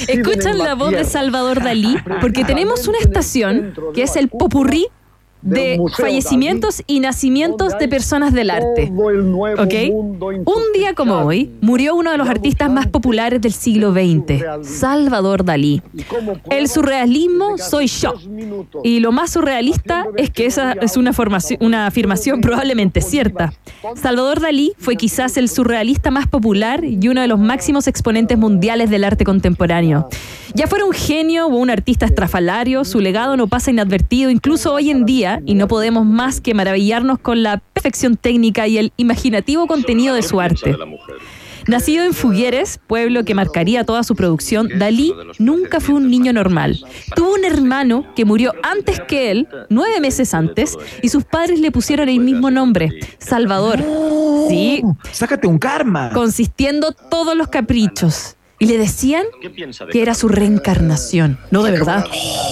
[0.08, 1.04] Escuchan la voz de.
[1.04, 4.88] Salvador Dalí porque tenemos una estación que es el popurrí
[5.42, 8.92] de fallecimientos y nacimientos de personas del arte.
[8.92, 9.74] ¿Ok?
[10.46, 15.46] Un día como hoy murió uno de los artistas más populares del siglo XX, Salvador
[15.46, 15.82] Dalí.
[16.50, 18.14] El surrealismo soy yo.
[18.84, 23.54] Y lo más surrealista es que esa es una, formación, una afirmación probablemente cierta.
[23.96, 28.90] Salvador Dalí fue quizás el surrealista más popular y uno de los máximos exponentes mundiales
[28.90, 30.10] del arte contemporáneo.
[30.54, 34.32] Ya fuera un genio o un artista estrafalario, su legado no pasa inadvertido.
[34.32, 38.67] Incluso hoy en día día y no podemos más que maravillarnos con la perfección técnica
[38.67, 40.75] y el imaginativo contenido de su arte.
[41.67, 46.80] Nacido en Fugueres, pueblo que marcaría toda su producción, Dalí nunca fue un niño normal.
[47.15, 51.71] Tuvo un hermano que murió antes que él, nueve meses antes, y sus padres le
[51.71, 53.84] pusieron el mismo nombre, Salvador.
[54.47, 56.09] Sí, Sácate un karma.
[56.11, 58.36] consistiendo todos los caprichos.
[58.62, 59.24] Y le decían
[59.91, 61.39] que era su reencarnación.
[61.49, 62.05] No, de verdad.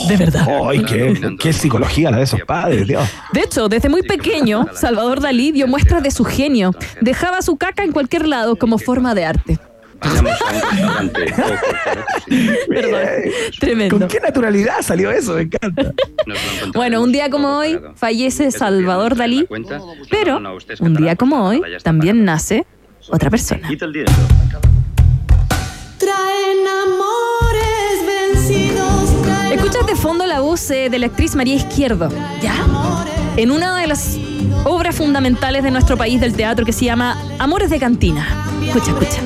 [0.08, 0.48] De verdad.
[0.66, 3.08] Ay, qué, qué psicología la de esos padres, Dios.
[3.34, 6.72] De hecho, desde muy pequeño, Salvador Dalí dio muestras de su genio.
[7.02, 9.60] Dejaba su caca en cualquier lado como forma de arte.
[12.70, 13.02] Perdón,
[13.60, 13.98] tremendo.
[13.98, 15.34] ¿Con qué naturalidad salió eso?
[15.34, 15.94] Me encanta.
[16.74, 19.48] Bueno, un día como hoy fallece Salvador Dalí,
[20.10, 20.40] pero
[20.80, 22.66] un día como hoy también nace
[23.10, 23.68] otra persona.
[29.52, 32.10] Escuchas de fondo la voz eh, de la actriz María Izquierdo,
[32.42, 32.54] ¿ya?
[33.36, 34.18] En una de las
[34.66, 38.46] obras fundamentales de nuestro país del teatro que se llama Amores de Cantina.
[38.66, 39.22] Escucha, escucha.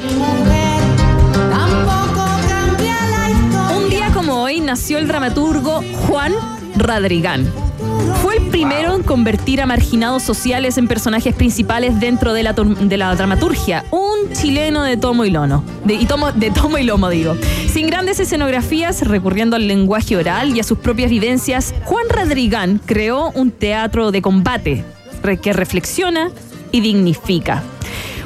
[3.75, 6.33] Un día como hoy nació el dramaturgo Juan
[6.81, 7.47] Radrigán.
[8.21, 12.97] Fue el primero en convertir a marginados sociales en personajes principales dentro de la, de
[12.97, 13.85] la dramaturgia.
[13.91, 15.63] Un chileno de tomo y lomo.
[15.85, 17.35] De, tomo, de tomo y lomo, digo.
[17.67, 23.31] Sin grandes escenografías, recurriendo al lenguaje oral y a sus propias vivencias, Juan Radrigán creó
[23.31, 24.85] un teatro de combate
[25.41, 26.31] que reflexiona
[26.71, 27.63] y dignifica.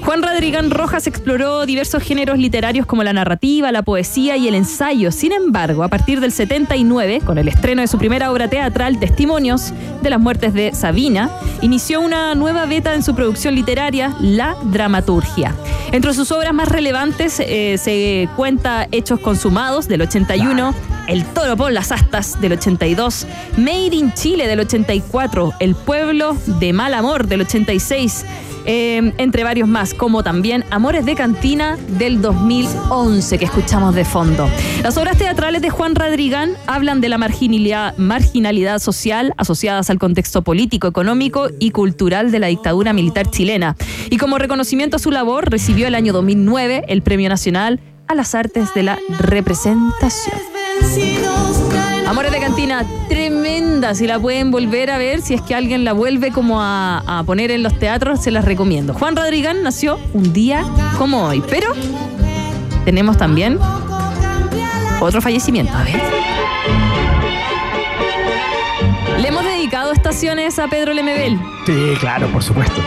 [0.05, 5.11] Juan Radrigán Rojas exploró diversos géneros literarios como la narrativa, la poesía y el ensayo.
[5.11, 9.73] Sin embargo, a partir del 79, con el estreno de su primera obra teatral, Testimonios
[10.03, 11.31] de las muertes de Sabina,
[11.61, 15.55] inició una nueva beta en su producción literaria, la dramaturgia.
[15.91, 20.75] Entre sus obras más relevantes eh, se cuenta Hechos Consumados del 81,
[21.07, 23.25] El Toro por las Astas del 82,
[23.57, 28.23] Made in Chile del 84, El Pueblo de Mal Amor del 86,
[28.65, 34.49] eh, entre varios más, como también Amores de Cantina del 2011 que escuchamos de fondo.
[34.83, 40.41] Las obras teatrales de Juan Radrigán hablan de la marginalidad, marginalidad social asociadas al contexto
[40.41, 43.75] político, económico y cultural de la dictadura militar chilena.
[44.09, 48.35] Y como reconocimiento a su labor, recibió el año 2009 el Premio Nacional a las
[48.35, 50.37] Artes de la Representación.
[52.07, 53.95] Amores de Cantina, tremenda.
[53.95, 57.23] Si la pueden volver a ver, si es que alguien la vuelve como a, a
[57.23, 58.93] poner en los teatros, se las recomiendo.
[58.93, 60.63] Juan Rodrigán nació un día
[60.97, 61.71] como hoy, pero
[62.85, 63.59] tenemos también
[64.99, 65.73] otro fallecimiento.
[65.73, 66.01] A ver.
[69.19, 71.39] Le hemos dedicado estaciones a Pedro Lemebel.
[71.65, 72.81] Sí, claro, por supuesto.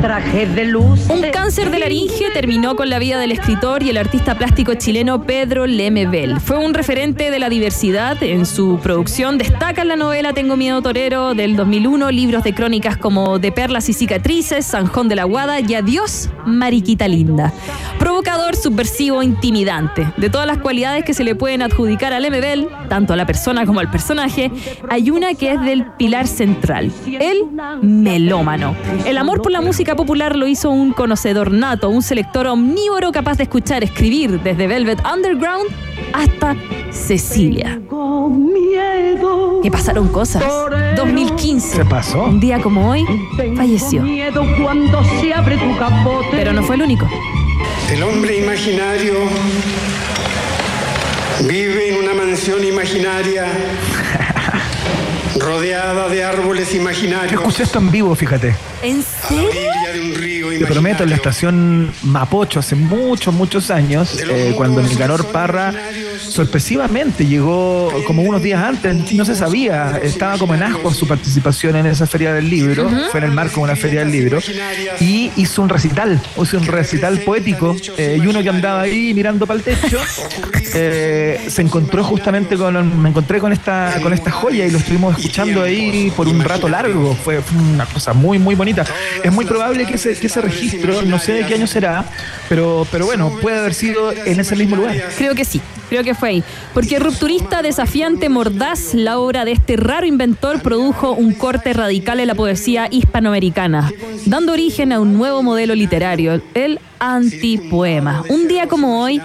[0.00, 1.10] Trajes de luz.
[1.10, 5.24] Un cáncer de laringe terminó con la vida del escritor y el artista plástico chileno
[5.24, 6.40] Pedro Lemebel.
[6.40, 9.36] Fue un referente de la diversidad en su producción.
[9.36, 13.90] Destaca en la novela Tengo miedo torero del 2001, libros de crónicas como De perlas
[13.90, 17.52] y cicatrices, Sanjón de la Guada y Adiós, Mariquita linda.
[17.98, 20.10] Provocador, subversivo, intimidante.
[20.16, 23.66] De todas las cualidades que se le pueden adjudicar a Lemebel, tanto a la persona
[23.66, 24.50] como al personaje,
[24.88, 27.44] hay una que es del pilar central, el
[27.82, 28.74] melómano.
[29.04, 33.36] El amor por la música popular lo hizo un conocedor nato, un selector omnívoro capaz
[33.38, 35.66] de escuchar, escribir desde Velvet Underground
[36.12, 36.56] hasta
[36.90, 37.80] Cecilia.
[39.62, 40.42] Que pasaron cosas.
[40.96, 41.78] 2015.
[41.78, 42.24] ¿Qué pasó?
[42.24, 43.04] Un día como hoy,
[43.56, 44.02] falleció.
[44.02, 46.28] Miedo cuando se abre tu capote.
[46.32, 47.08] Pero no fue el único.
[47.90, 49.14] El hombre imaginario
[51.48, 53.46] vive en una mansión imaginaria
[55.38, 58.54] rodeada de árboles Yo imaginarios escuché esto en vivo, fíjate.
[58.82, 63.34] ¿En a la orilla de un río Te prometo, en la estación Mapocho, hace muchos,
[63.34, 65.72] muchos años, eh, cuando Nicanor Parra
[66.30, 71.76] sorpresivamente llegó como unos días antes, no se sabía, estaba como en asco su participación
[71.76, 74.38] en esa feria del libro, fue en el marco de una feria del libro,
[75.00, 79.46] y hizo un recital, hizo un recital poético, eh, y uno que andaba ahí mirando
[79.46, 79.98] para el techo,
[80.74, 85.19] eh, se encontró justamente con, me encontré con esta, con esta joya y lo estuvimos
[85.20, 88.84] escuchando ahí por un rato largo, fue, fue una cosa muy, muy bonita.
[89.22, 92.04] Es muy probable que ese, que ese registro, no sé de qué año será,
[92.48, 94.96] pero, pero bueno, puede haber sido en ese mismo lugar.
[95.16, 95.60] Creo que sí,
[95.90, 96.44] creo que fue ahí.
[96.72, 102.28] Porque Rupturista, Desafiante, Mordaz, la obra de este raro inventor produjo un corte radical en
[102.28, 103.92] la poesía hispanoamericana,
[104.24, 108.22] dando origen a un nuevo modelo literario, el antipoema.
[108.28, 109.20] Un día como hoy,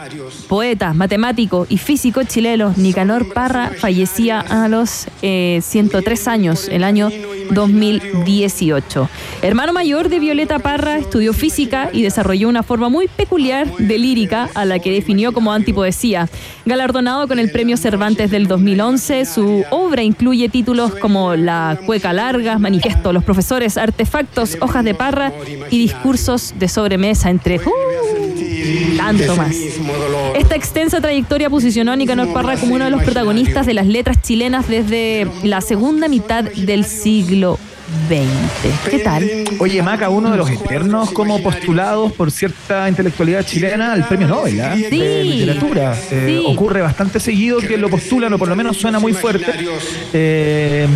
[0.48, 7.10] poeta, matemático y físico chileno Nicanor Parra fallecía a los eh, 103 años, el año
[7.52, 9.10] 2018.
[9.42, 14.50] Hermano mayor de Violeta Parra, estudió física y desarrolló una forma muy peculiar de lírica
[14.54, 16.30] a la que definió como antipoesía.
[16.66, 22.58] Galardonado con el Premio Cervantes del 2011, su obra incluye títulos como La Cueca Larga,
[22.60, 25.32] Manifiesto, Los Profesores, Artefactos, Hojas de Parra
[25.70, 27.60] y Discursos de Sobremesa, entre.
[28.98, 29.56] Tanto más.
[30.36, 34.22] Esta extensa trayectoria posicionó a Nicanor Parra como uno de los protagonistas de las letras
[34.22, 37.60] chilenas desde la segunda mitad del siglo
[38.08, 38.90] XX.
[38.90, 39.30] ¿Qué tal?
[39.60, 44.60] Oye, Maca, uno de los eternos como postulados por cierta intelectualidad chilena al premio Nobel
[44.62, 44.76] ¿ah?
[44.76, 44.98] Sí.
[44.98, 45.96] de literatura.
[46.12, 46.44] Eh, Sí.
[46.48, 49.46] Ocurre bastante seguido que lo postulan, o por lo menos suena muy fuerte.
[50.14, 50.88] Eh,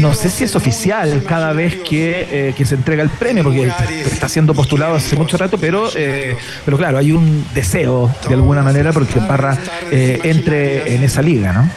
[0.00, 3.70] no sé si es oficial cada vez que, eh, que se entrega el premio, porque
[4.06, 8.62] está siendo postulado hace mucho rato, pero, eh, pero claro, hay un deseo de alguna
[8.62, 9.56] manera porque Parra
[9.90, 11.70] eh, entre en esa liga, ¿no?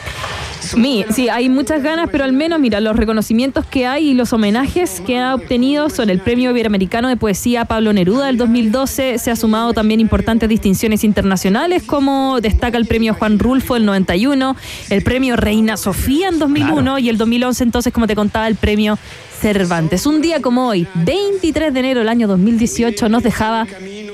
[0.78, 4.34] Mi, sí, hay muchas ganas, pero al menos, mira, los reconocimientos que hay y los
[4.34, 9.18] homenajes que ha obtenido son el Premio Iberoamericano de Poesía Pablo Neruda del 2012.
[9.18, 14.56] Se ha sumado también importantes distinciones internacionales, como destaca el Premio Juan Rulfo del 91,
[14.90, 18.98] el Premio Reina Sofía en 2001 y el 2011, entonces, como te contaba, el Premio
[19.40, 20.06] Cervantes.
[20.06, 23.66] Un día como hoy, 23 de enero del año 2018, nos dejaba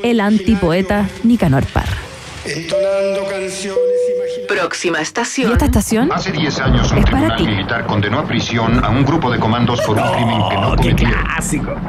[0.03, 2.14] el antipoeta Nicanor Parra.
[2.45, 3.79] Entonando canciones
[4.47, 5.51] Próxima ¿Y estación.
[5.53, 6.11] esta estación?
[6.11, 7.43] Hace 10 años un Es para tribunal ti.
[7.47, 11.23] militar condenó a prisión a un grupo de comandos por un crimen que no cometieron.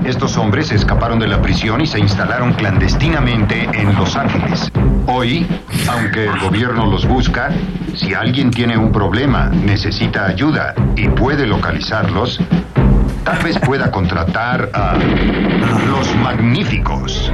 [0.04, 4.70] Estos hombres escaparon de la prisión y se instalaron clandestinamente en Los Ángeles.
[5.06, 5.46] Hoy,
[5.90, 7.50] aunque el gobierno los busca,
[7.94, 12.40] si alguien tiene un problema, necesita ayuda y puede localizarlos,
[13.24, 14.94] tal vez pueda contratar a
[15.90, 17.30] los magníficos.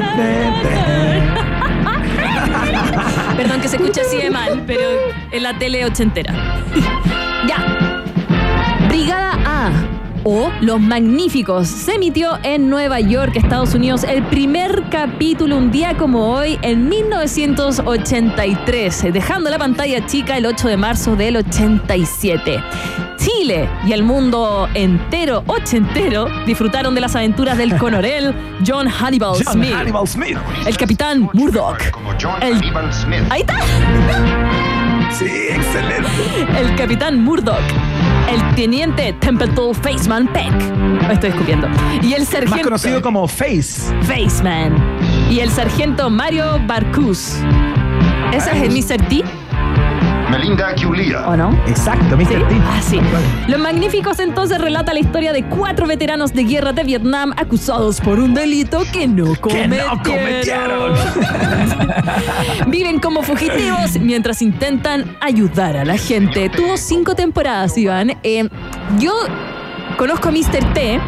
[3.36, 4.80] Perdón que se escuche así de mal, pero
[5.30, 6.32] en la tele ochentera.
[7.46, 8.02] ya.
[8.88, 9.70] Brigada A
[10.24, 15.94] o Los Magníficos se emitió en Nueva York, Estados Unidos, el primer capítulo un día
[15.96, 22.62] como hoy en 1983, dejando la pantalla chica el 8 de marzo del 87.
[23.24, 28.34] Chile y el mundo entero, ochentero, disfrutaron de las aventuras del coronel
[28.66, 29.72] John Hannibal John Smith.
[29.72, 30.36] Hannibal Smith.
[30.66, 31.78] El capitán Murdoch.
[32.42, 32.60] El-.
[33.30, 33.56] Ahí está.
[35.10, 36.10] Sí, excelente.
[36.58, 37.56] El capitán Murdoch.
[38.28, 40.52] El teniente Templeton Faceman Peck.
[41.10, 41.66] Estoy escupiendo.
[42.02, 42.56] Y el sargento.
[42.56, 43.90] Más conocido como Face.
[44.02, 44.76] Faceman.
[45.30, 47.36] Y el sargento Mario Barcus.
[48.34, 49.08] ¿Ese es el Mr.
[49.08, 49.24] T?
[50.34, 51.28] Melinda Giulia.
[51.28, 51.52] ¿O no?
[51.68, 52.26] Exacto, Mr.
[52.26, 52.34] ¿Sí?
[52.34, 52.60] T.
[52.64, 53.00] Ah, sí.
[53.46, 58.18] Los Magníficos entonces relata la historia de cuatro veteranos de guerra de Vietnam acusados por
[58.18, 60.94] un delito que no Que no cometieron.
[62.66, 66.48] Viven como fugitivos mientras intentan ayudar a la gente.
[66.48, 68.18] Tuvo cinco temporadas, Iván.
[68.24, 68.48] Eh,
[68.98, 69.12] yo
[69.96, 70.72] conozco a Mr.
[70.74, 71.00] T.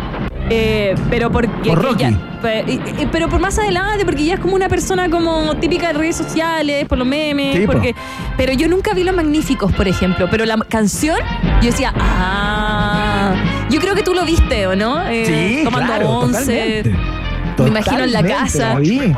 [0.50, 2.04] eh, pero porque Por Rocky.
[2.04, 5.94] ya- pe- pero por más adelante porque ya es como una persona como típica de
[5.94, 7.72] redes sociales por los memes Sí, po.
[7.72, 7.94] porque
[8.36, 11.18] pero yo nunca vi los magníficos por ejemplo pero la canción
[11.62, 13.34] yo decía ah
[13.70, 15.24] yo creo que tú lo viste o no Eh,
[15.58, 17.15] Sí, tomando claro, once totalmente.
[17.64, 18.74] Me imagino en la casa.
[18.76, 19.14] Oye,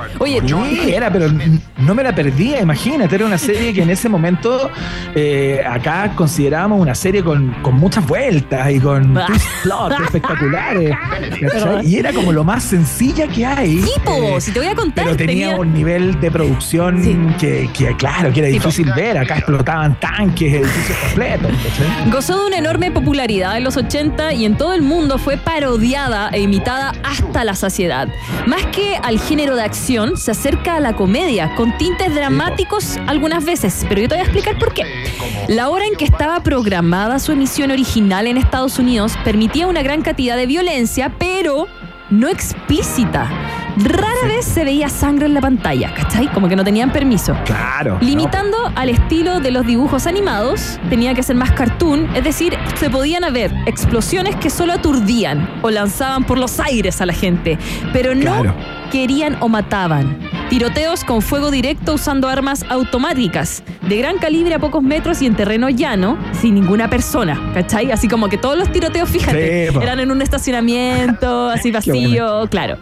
[0.46, 1.28] Sí, era, pero
[1.78, 4.70] no me la perdía, imagínate, era una serie que en ese momento
[5.14, 10.96] eh, acá considerábamos una serie con, con muchas vueltas y con twist plot espectaculares.
[11.52, 11.86] ¿cachai?
[11.86, 13.82] Y era como lo más sencilla que hay.
[13.82, 17.34] Sí, po, Eh, si te voy a contar, Pero tenía, tenía- un nivel de producción
[17.38, 19.18] que, que, claro, que era difícil ver.
[19.18, 21.50] Acá explotaban tanques, edificios completos.
[21.64, 22.10] ¿cachai?
[22.10, 26.28] Gozó de una enorme popularidad en los 80 y en todo el mundo fue parodiada
[26.30, 28.08] e imitada hasta la saciedad.
[28.46, 33.44] Más que al género de acción, se acerca a la comedia, con tintes dramáticos algunas
[33.44, 34.84] veces, pero yo te voy a explicar por qué.
[35.48, 40.02] La hora en que estaba programada su emisión original en Estados Unidos permitía una gran
[40.02, 41.66] cantidad de violencia, pero
[42.10, 43.28] no explícita.
[43.84, 46.26] Rara vez se veía sangre en la pantalla, ¿cachai?
[46.32, 47.36] Como que no tenían permiso.
[47.44, 47.98] Claro.
[48.00, 52.90] Limitando al estilo de los dibujos animados, tenía que ser más cartoon, es decir, se
[52.90, 57.58] podían haber explosiones que solo aturdían o lanzaban por los aires a la gente,
[57.92, 58.54] pero no Claro.
[58.90, 60.18] querían o mataban.
[60.48, 65.34] Tiroteos con fuego directo usando armas automáticas, de gran calibre a pocos metros y en
[65.34, 67.92] terreno llano, sin ninguna persona, ¿cachai?
[67.92, 71.78] Así como que todos los tiroteos, fíjate, Sí, eran en un estacionamiento, así bueno.
[71.92, 72.78] vacío, claro.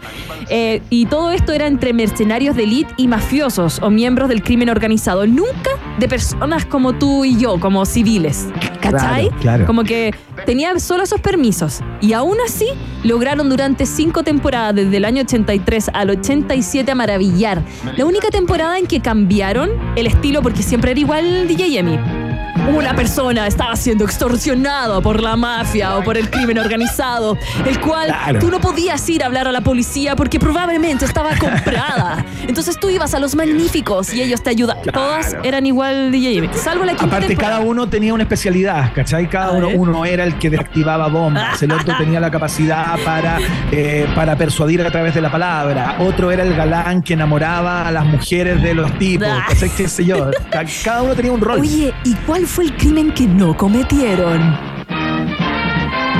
[0.49, 4.69] Eh, y todo esto era entre mercenarios de élite y mafiosos o miembros del crimen
[4.69, 8.47] organizado, nunca de personas como tú y yo, como civiles.
[8.81, 9.27] ¿Cachai?
[9.29, 9.65] Claro, claro.
[9.65, 10.13] Como que
[10.45, 11.81] tenían solo esos permisos.
[11.99, 12.67] Y aún así
[13.03, 17.63] lograron durante cinco temporadas, desde el año 83 al 87, a maravillar.
[17.97, 22.26] La única temporada en que cambiaron el estilo, porque siempre era igual DJ Emi.
[22.67, 28.07] Una persona estaba siendo extorsionada por la mafia o por el crimen organizado, el cual
[28.07, 28.39] Claro.
[28.39, 32.25] tú no podías ir a hablar a la policía porque probablemente estaba comprada.
[32.47, 34.77] Entonces tú ibas a los magníficos y ellos te ayudan.
[34.93, 37.57] Todas eran igual DJ Jimmy, salvo la quinta Aparte, temporada.
[37.57, 39.29] cada uno tenía una especialidad, ¿cachai?
[39.29, 43.37] Cada uno, uno era el que desactivaba bombas, el otro tenía la capacidad para,
[43.71, 47.91] eh, para persuadir a través de la palabra, otro era el galán que enamoraba a
[47.91, 49.69] las mujeres de los tipos, ¿cachai?
[49.69, 50.29] ¿Qué sé yo?
[50.51, 51.59] Ca- Cada uno tenía un rol.
[51.61, 54.57] Oye, ¿y cuál fue el crimen que no cometieron?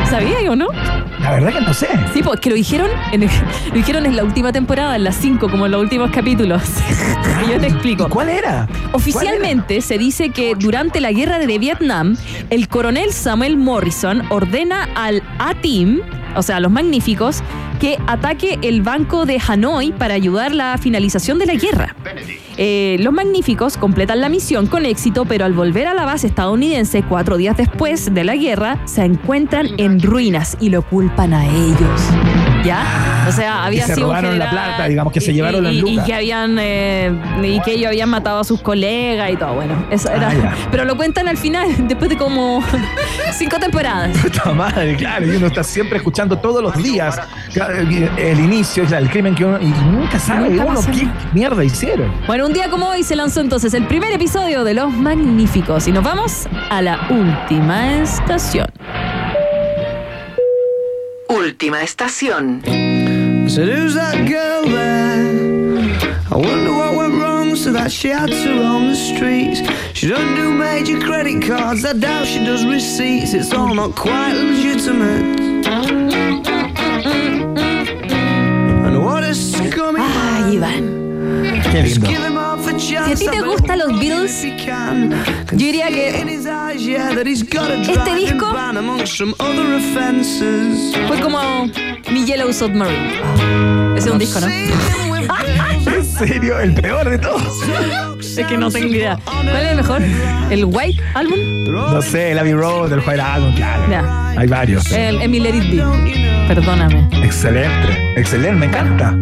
[0.10, 0.68] ¿Sabía o no?
[1.22, 1.88] La verdad que no sé.
[2.14, 3.30] Sí, pues que lo dijeron en, el-
[3.70, 6.62] lo dijeron en la última temporada, en las 5, como en los últimos capítulos.
[7.46, 8.08] Y Yo te explico.
[8.08, 8.68] ¿Cuál era?
[8.94, 12.16] Oficialmente se dice que durante la guerra de Vietnam,
[12.50, 16.00] el coronel Samuel Morrison ordena al A-Team,
[16.36, 17.44] o sea, los magníficos,
[17.80, 21.96] que ataque el banco de Hanoi para ayudar la finalización de la guerra.
[22.58, 27.04] Eh, los magníficos completan la misión con éxito, pero al volver a la base estadounidense
[27.04, 32.37] cuatro días después de la guerra, se encuentran en ruinas y lo culpan a ellos.
[32.68, 33.26] ¿Ya?
[33.28, 35.78] O sea, había se sido robaron la plata, digamos, que se y- llevaron las y-
[35.78, 36.06] y lucas.
[36.06, 37.12] que habían eh,
[37.44, 39.54] y que ellos habían matado a sus colegas y todo.
[39.56, 40.30] Bueno, eso era.
[40.30, 42.62] Ah, pero lo cuentan al final, después de como
[43.34, 44.18] cinco temporadas.
[44.22, 47.20] Puta madre, claro, y uno está siempre escuchando todos los días
[47.56, 49.58] el, el inicio, o sea, el crimen que uno.
[49.62, 52.12] Y nunca sabe Nunca uno qué mierda hicieron.
[52.28, 55.92] Bueno, un día como hoy se lanzó entonces el primer episodio de Los Magníficos y
[55.92, 58.68] nos vamos a la última estación.
[61.30, 62.62] Última estación.
[63.50, 65.98] So who's that girl there?
[66.32, 69.62] I wonder what went wrong so that she had to roam the streets.
[69.94, 73.34] She don't do major credit cards, I doubt she does receipts.
[73.34, 75.40] It's all not quite legitimate.
[78.86, 80.84] And what a scummy Ay, Iván.
[81.72, 82.37] Qué lindo.
[82.78, 86.12] Si a ti te gustan los Beatles, yo diría que
[86.78, 88.52] yeah, Este disco-
[91.08, 91.66] fue como
[92.12, 93.22] mi Yellow Submarine.
[93.98, 94.48] Ese es un disco, ¿no?
[95.88, 97.42] En serio, el peor de todos.
[98.22, 99.18] Es que no tengo idea.
[99.26, 100.02] ¿Cuál es el mejor?
[100.52, 101.40] ¿El White Album?
[101.68, 103.84] No sé, el Abbey Road, el White Album, claro.
[103.90, 104.30] Ya.
[104.38, 104.92] Hay varios.
[104.92, 106.48] El Emily Let It Be.
[106.48, 107.08] Perdóname.
[107.24, 109.16] Excelente, excelente, me encanta.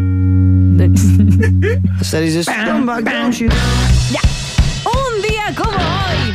[0.78, 2.45] I said he's?
[4.11, 4.19] Ya.
[4.84, 6.34] Un día como hoy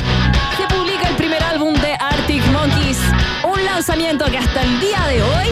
[0.57, 2.99] se publica el primer álbum de Arctic Monkeys.
[3.45, 5.47] Un lanzamiento que hasta el día de hoy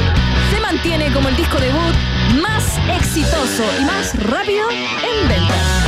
[0.51, 1.95] se mantiene como el disco debut
[2.41, 5.79] más exitoso y más rápido en ventas.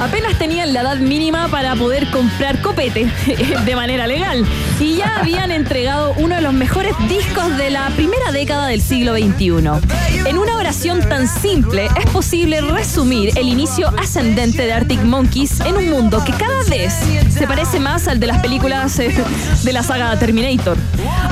[0.00, 3.06] Apenas tenían la edad mínima para poder comprar copete
[3.64, 4.44] de manera legal
[4.80, 9.14] y ya habían entregado uno de los mejores discos de la primera década del siglo
[9.14, 10.26] XXI.
[10.26, 15.76] En una oración tan simple es posible resumir el inicio ascendente de Arctic Monkeys en
[15.76, 16.94] un mundo que cada vez
[17.30, 19.14] se parece más al de las películas eh,
[19.62, 20.76] de la saga Terminator.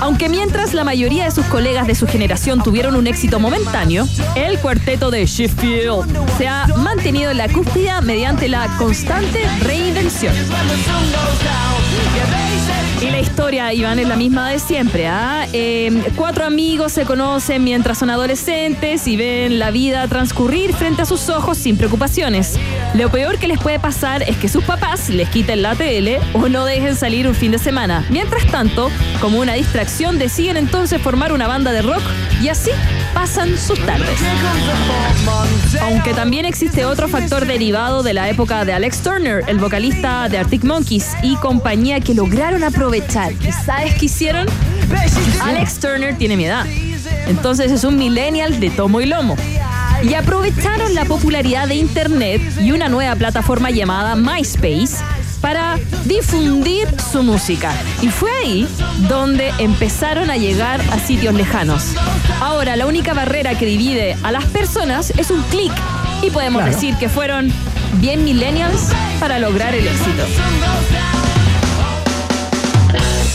[0.01, 4.59] Aunque mientras la mayoría de sus colegas de su generación tuvieron un éxito momentáneo, el
[4.59, 6.07] cuarteto de Sheffield
[6.39, 10.33] se ha mantenido en la cúspide mediante la constante reinvención.
[13.03, 15.09] Y la historia, Iván, es la misma de siempre.
[15.09, 15.45] ¿ah?
[15.53, 21.05] Eh, cuatro amigos se conocen mientras son adolescentes y ven la vida transcurrir frente a
[21.05, 22.61] sus ojos sin preocupaciones.
[22.95, 26.49] Lo peor que les puede pasar es que sus papás les quiten la tele o
[26.49, 28.07] no dejen salir un fin de semana.
[28.09, 28.89] Mientras tanto,
[29.21, 32.03] como una distracción, deciden entonces formar una banda de rock
[32.41, 32.71] y así
[33.15, 34.17] pasan sus tardes.
[35.83, 40.39] Aunque también existe otro factor derivado de la época de Alex Turner, el vocalista de
[40.39, 42.63] Arctic Monkeys y compañía que lograron
[42.93, 43.33] aprovechar.
[43.33, 44.47] ¿Y sabes qué hicieron?
[45.43, 46.67] Alex Turner tiene mi edad.
[47.27, 49.37] Entonces es un millennial de tomo y lomo.
[50.03, 54.97] Y aprovecharon la popularidad de Internet y una nueva plataforma llamada MySpace
[55.41, 57.73] para difundir su música.
[58.03, 58.69] Y fue ahí
[59.09, 61.95] donde empezaron a llegar a sitios lejanos.
[62.41, 65.73] Ahora, la única barrera que divide a las personas es un clic.
[66.23, 66.75] Y podemos Claro.
[66.75, 67.51] decir que fueron
[67.95, 70.25] bien millennials para lograr el éxito.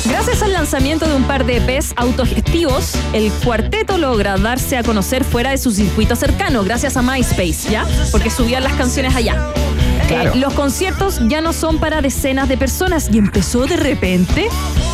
[0.07, 5.23] Gracias al lanzamiento de un par de EPs autogestivos, el cuarteto logra darse a conocer
[5.23, 7.85] fuera de su circuito cercano, gracias a MySpace, ¿ya?
[8.11, 9.51] Porque subían las canciones allá.
[10.07, 10.33] Claro.
[10.33, 14.47] Eh, los conciertos ya no son para decenas de personas y empezó de repente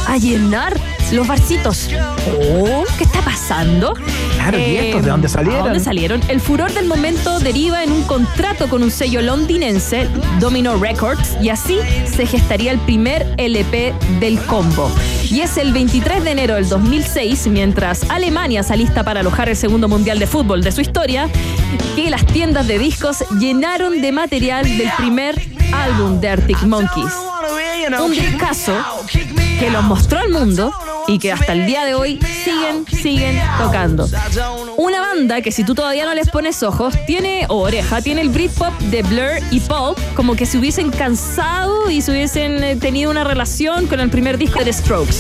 [0.08, 1.90] a llenarse los barcitos.
[2.28, 3.94] Oh, ¿qué está pasando?
[4.36, 5.62] Claro, ¿y estos de dónde salieron?
[5.62, 6.22] ¿a dónde salieron?
[6.28, 10.08] El furor del momento deriva en un contrato con un sello londinense,
[10.40, 14.92] Domino Records, y así se gestaría el primer LP del combo.
[15.30, 19.56] Y es el 23 de enero del 2006, mientras Alemania se alista para alojar el
[19.56, 21.30] segundo mundial de fútbol de su historia,
[21.96, 25.40] que las tiendas de discos llenaron de material del primer
[25.74, 27.14] álbum de Arctic Monkeys.
[28.04, 28.74] Un discazo
[29.60, 30.72] que los mostró al mundo
[31.08, 34.08] y que hasta el día de hoy siguen, siguen tocando.
[34.78, 38.30] Una banda que si tú todavía no les pones ojos, tiene o oreja, tiene el
[38.30, 43.12] Britpop de Blur y Pulp, como que se hubiesen cansado y se hubiesen eh, tenido
[43.12, 45.16] una relación con el primer disco de The Strokes.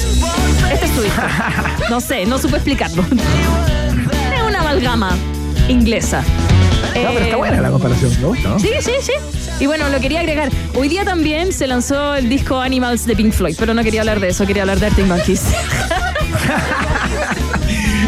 [0.72, 1.22] Este es tu disco.
[1.90, 3.04] No sé, no supe explicarlo.
[3.04, 5.16] Es una amalgama
[5.68, 6.22] inglesa.
[6.22, 8.60] No, pero está Eh, buena la comparación, ¿no?
[8.60, 9.12] Sí, sí, sí.
[9.64, 10.50] Y bueno, lo quería agregar.
[10.76, 14.20] Hoy día también se lanzó el disco Animals de Pink Floyd, pero no quería hablar
[14.20, 15.42] de eso, quería hablar de Arctic Monkeys.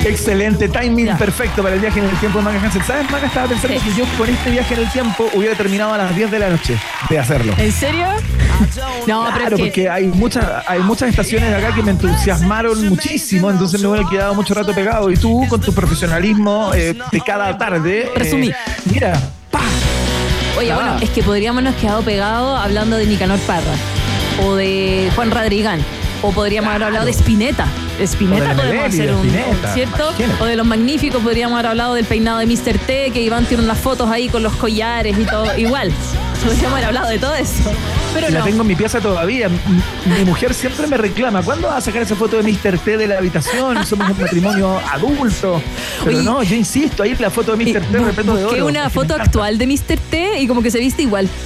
[0.03, 2.83] Excelente, timing perfecto para el viaje en el tiempo de Maca Hansen.
[2.83, 3.27] ¿Sabes, Maca?
[3.27, 6.29] Estaba pensando que yo con este viaje en el tiempo hubiera terminado a las 10
[6.29, 6.77] de la noche
[7.09, 7.53] de hacerlo.
[7.57, 8.05] ¿En serio?
[9.07, 11.91] No, pero Claro, es que- porque hay muchas, hay muchas estaciones de acá que me
[11.91, 15.09] entusiasmaron muchísimo, entonces me hubiera quedado mucho rato pegado.
[15.11, 18.07] Y tú, con tu profesionalismo eh, de cada tarde.
[18.07, 18.51] eh, Resumí.
[18.91, 19.13] mira,
[20.57, 20.75] Oye, Ah.
[20.75, 23.73] bueno, es que podríamos habernos quedado pegados hablando de Nicanor Parra
[24.43, 25.79] o de Juan Radrigán.
[26.21, 27.67] O podríamos haber hablado de Spinetta.
[28.01, 30.09] Spinetta de podemos hacer un, Spinetta, ¿cierto?
[30.09, 30.43] imagínate.
[30.43, 32.79] O de los magníficos podríamos haber hablado del peinado de Mr.
[32.79, 35.55] T, que Iván tiene unas fotos ahí con los collares y todo.
[35.57, 35.91] Igual,
[36.49, 37.71] podríamos haber hablado de todo eso.
[38.13, 38.45] Pero la no.
[38.45, 39.49] tengo en mi pieza todavía.
[39.49, 42.77] Mi mujer siempre me reclama, ¿cuándo vas a sacar esa foto de Mr.
[42.79, 43.85] T de la habitación?
[43.85, 45.61] Somos un matrimonio adulto.
[46.03, 47.81] Pero Oye, no, yo insisto, ahí la foto de Mr.
[47.81, 48.67] T, respeto de Busqué oro.
[48.71, 49.97] una foto actual de Mr.
[50.09, 51.27] T y como que se viste igual.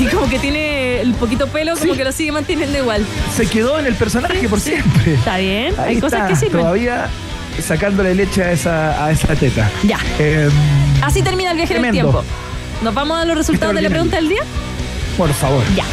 [0.00, 1.98] Y como que tiene el poquito pelo, como Sí.
[1.98, 3.04] que lo sigue manteniendo igual.
[3.36, 5.14] Se quedó en el personaje por siempre.
[5.14, 6.62] Está bien, Ahí hay cosas está, que sirven.
[6.62, 7.06] Todavía
[7.62, 9.70] sacándole leche a esa, a esa teta.
[9.84, 9.98] Ya.
[10.18, 10.48] Eh,
[11.02, 12.10] Así termina el viaje en el Tremendo.
[12.10, 12.24] tiempo.
[12.82, 14.42] ¿Nos vamos a dar los resultados de la pregunta del día?
[15.16, 15.62] por favor.
[15.74, 15.84] Ya.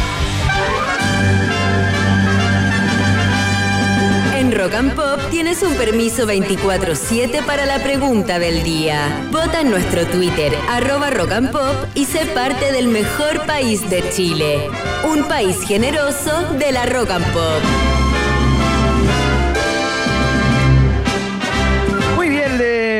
[4.38, 9.28] En Rock and Pop tienes un permiso 24-7 para la pregunta del día.
[9.32, 14.10] Vota en nuestro Twitter, arroba Rock and Pop, y sé parte del mejor país de
[14.10, 14.70] Chile.
[15.04, 18.01] Un país generoso de la Rock and Pop.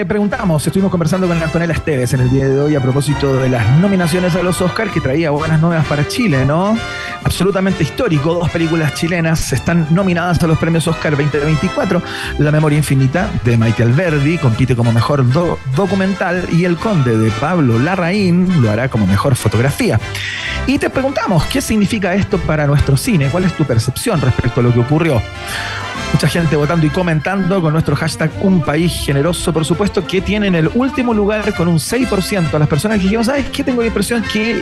[0.06, 3.68] Preguntamos, estuvimos conversando con Antonella Esteves en el día de hoy a propósito de las
[3.80, 6.78] nominaciones a los Oscars que traía buenas nuevas para Chile, ¿no?
[7.24, 12.02] Absolutamente histórico, dos películas chilenas están nominadas a los premios Oscar 2024.
[12.40, 17.30] La memoria infinita de Michael Verdi compite como mejor do- documental y El Conde de
[17.32, 20.00] Pablo Larraín lo hará como mejor fotografía.
[20.68, 23.28] Y te preguntamos, ¿qué significa esto para nuestro cine?
[23.30, 25.22] ¿Cuál es tu percepción respecto a lo que ocurrió?
[26.14, 30.48] Mucha gente votando y comentando con nuestro hashtag Un País Generoso, por supuesto, que tiene
[30.48, 33.64] en el último lugar con un 6% a las personas que dijeron, ¿sabes qué?
[33.64, 34.62] Tengo la impresión que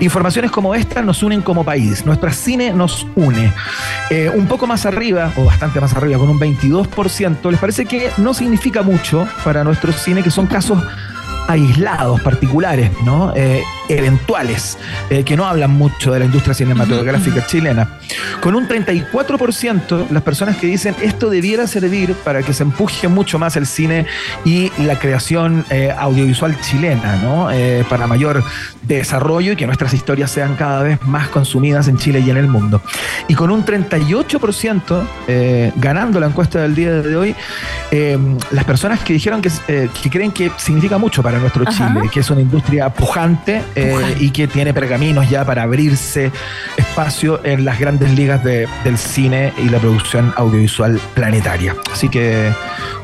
[0.00, 2.06] informaciones como esta nos unen como país.
[2.06, 3.52] Nuestro cine nos une.
[4.10, 8.10] Eh, un poco más arriba, o bastante más arriba, con un 22%, les parece que
[8.18, 10.82] no significa mucho para nuestro cine, que son casos
[11.48, 13.32] aislados, particulares, ¿no?
[13.34, 13.62] Eh,
[13.98, 14.78] eventuales,
[15.10, 17.98] eh, que no hablan mucho de la industria cinematográfica chilena.
[18.40, 23.38] Con un 34% las personas que dicen esto debiera servir para que se empuje mucho
[23.38, 24.06] más el cine
[24.44, 27.50] y la creación eh, audiovisual chilena, ¿no?
[27.50, 28.42] Eh, para mayor
[28.82, 32.48] desarrollo y que nuestras historias sean cada vez más consumidas en Chile y en el
[32.48, 32.82] mundo.
[33.28, 37.34] Y con un 38% eh, ganando la encuesta del día de hoy,
[38.50, 41.92] las personas que dijeron que, que creen que significa mucho para nuestro Ajá.
[41.92, 46.30] Chile, que es una industria pujante eh, y que tiene pergaminos ya para abrirse
[46.76, 51.74] espacio en las grandes ligas de- del cine y la producción audiovisual planetaria.
[51.92, 52.50] Así que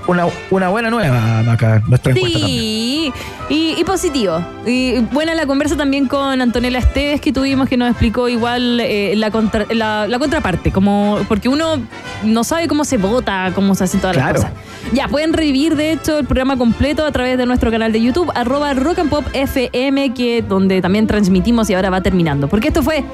[0.08, 2.58] una, una buena nueva, Maca, nuestra encuesta también.
[2.60, 3.12] Sí,
[3.50, 4.44] y, y positivo.
[4.66, 9.12] Y buena la conversa también con Antonella Esteves que tuvimos, que nos explicó igual eh,
[9.16, 11.76] la, contra- la, la contraparte, como porque uno
[12.24, 14.40] no sabe cómo se vota, cómo se hacen todas Claro.
[14.40, 14.64] las cosas.
[14.92, 18.32] Ya, pueden revivir de hecho el programa completo a través de nuestro canal de YouTube,
[18.34, 22.48] arroba Rock and Pop FM, que, donde también transmitimos y ahora va terminando.
[22.48, 23.04] Porque esto fue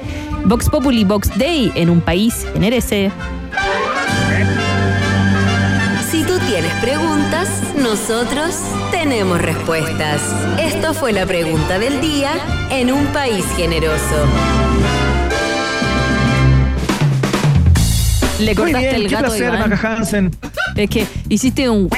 [0.45, 2.45] Vox Populi Vox Day en un país.
[2.55, 3.09] Si
[4.45, 4.64] tú
[6.55, 7.49] tienes preguntas,
[7.83, 8.55] nosotros
[8.89, 10.21] tenemos respuestas.
[10.57, 12.31] Esto fue la pregunta del día
[12.71, 14.25] en un país generoso.
[18.39, 19.69] Le Muy cortaste bien, el gato a placer, Iván.
[19.69, 20.31] Maca Hansen.
[20.77, 21.89] Es que hiciste un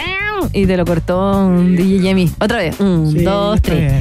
[0.52, 2.32] y te lo cortó un DJ Yemi.
[2.40, 2.80] Otra vez.
[2.80, 3.94] Un, Sí, dos, tres.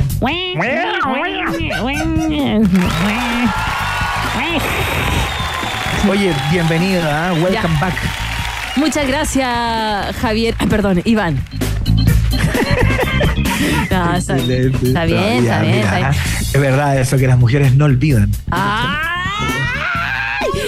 [6.09, 7.33] Oye, bienvenida, ¿ah?
[7.35, 7.79] welcome Ya.
[7.79, 8.26] back.
[8.77, 10.55] Muchas gracias, Javier.
[10.59, 11.39] Ay, perdón, Iván.
[13.91, 16.11] No, está, está bien, está bien, está.
[16.11, 18.31] Es verdad eso que las mujeres no olvidan.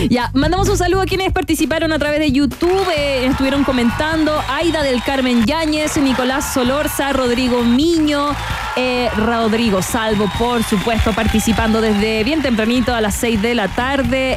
[0.08, 4.82] Ya, mandamos un saludo a quienes participaron a través de YouTube, eh, estuvieron comentando, Aida
[4.82, 8.30] del Carmen Yáñez, Nicolás Solorza, Rodrigo Miño,
[8.76, 14.36] eh, Rodrigo Salvo, por supuesto, participando desde bien tempranito a las 6 de la tarde.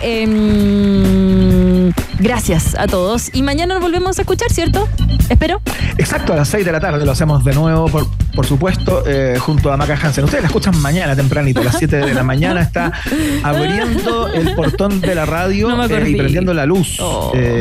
[2.22, 3.30] Gracias a todos.
[3.34, 4.88] Y mañana nos volvemos a escuchar, ¿cierto?
[5.30, 5.62] Espero.
[5.98, 9.38] Exacto, a las 6 de la tarde lo hacemos de nuevo, por, por supuesto, eh,
[9.40, 10.24] junto a Maca Hansen.
[10.24, 12.92] Ustedes la escuchan mañana tempranito, a las 7 de la mañana está
[13.44, 17.00] abriendo el portón de la radio No eh, y prendiendo la luz.
[17.00, 17.32] Oh.
[17.34, 17.50] Eh,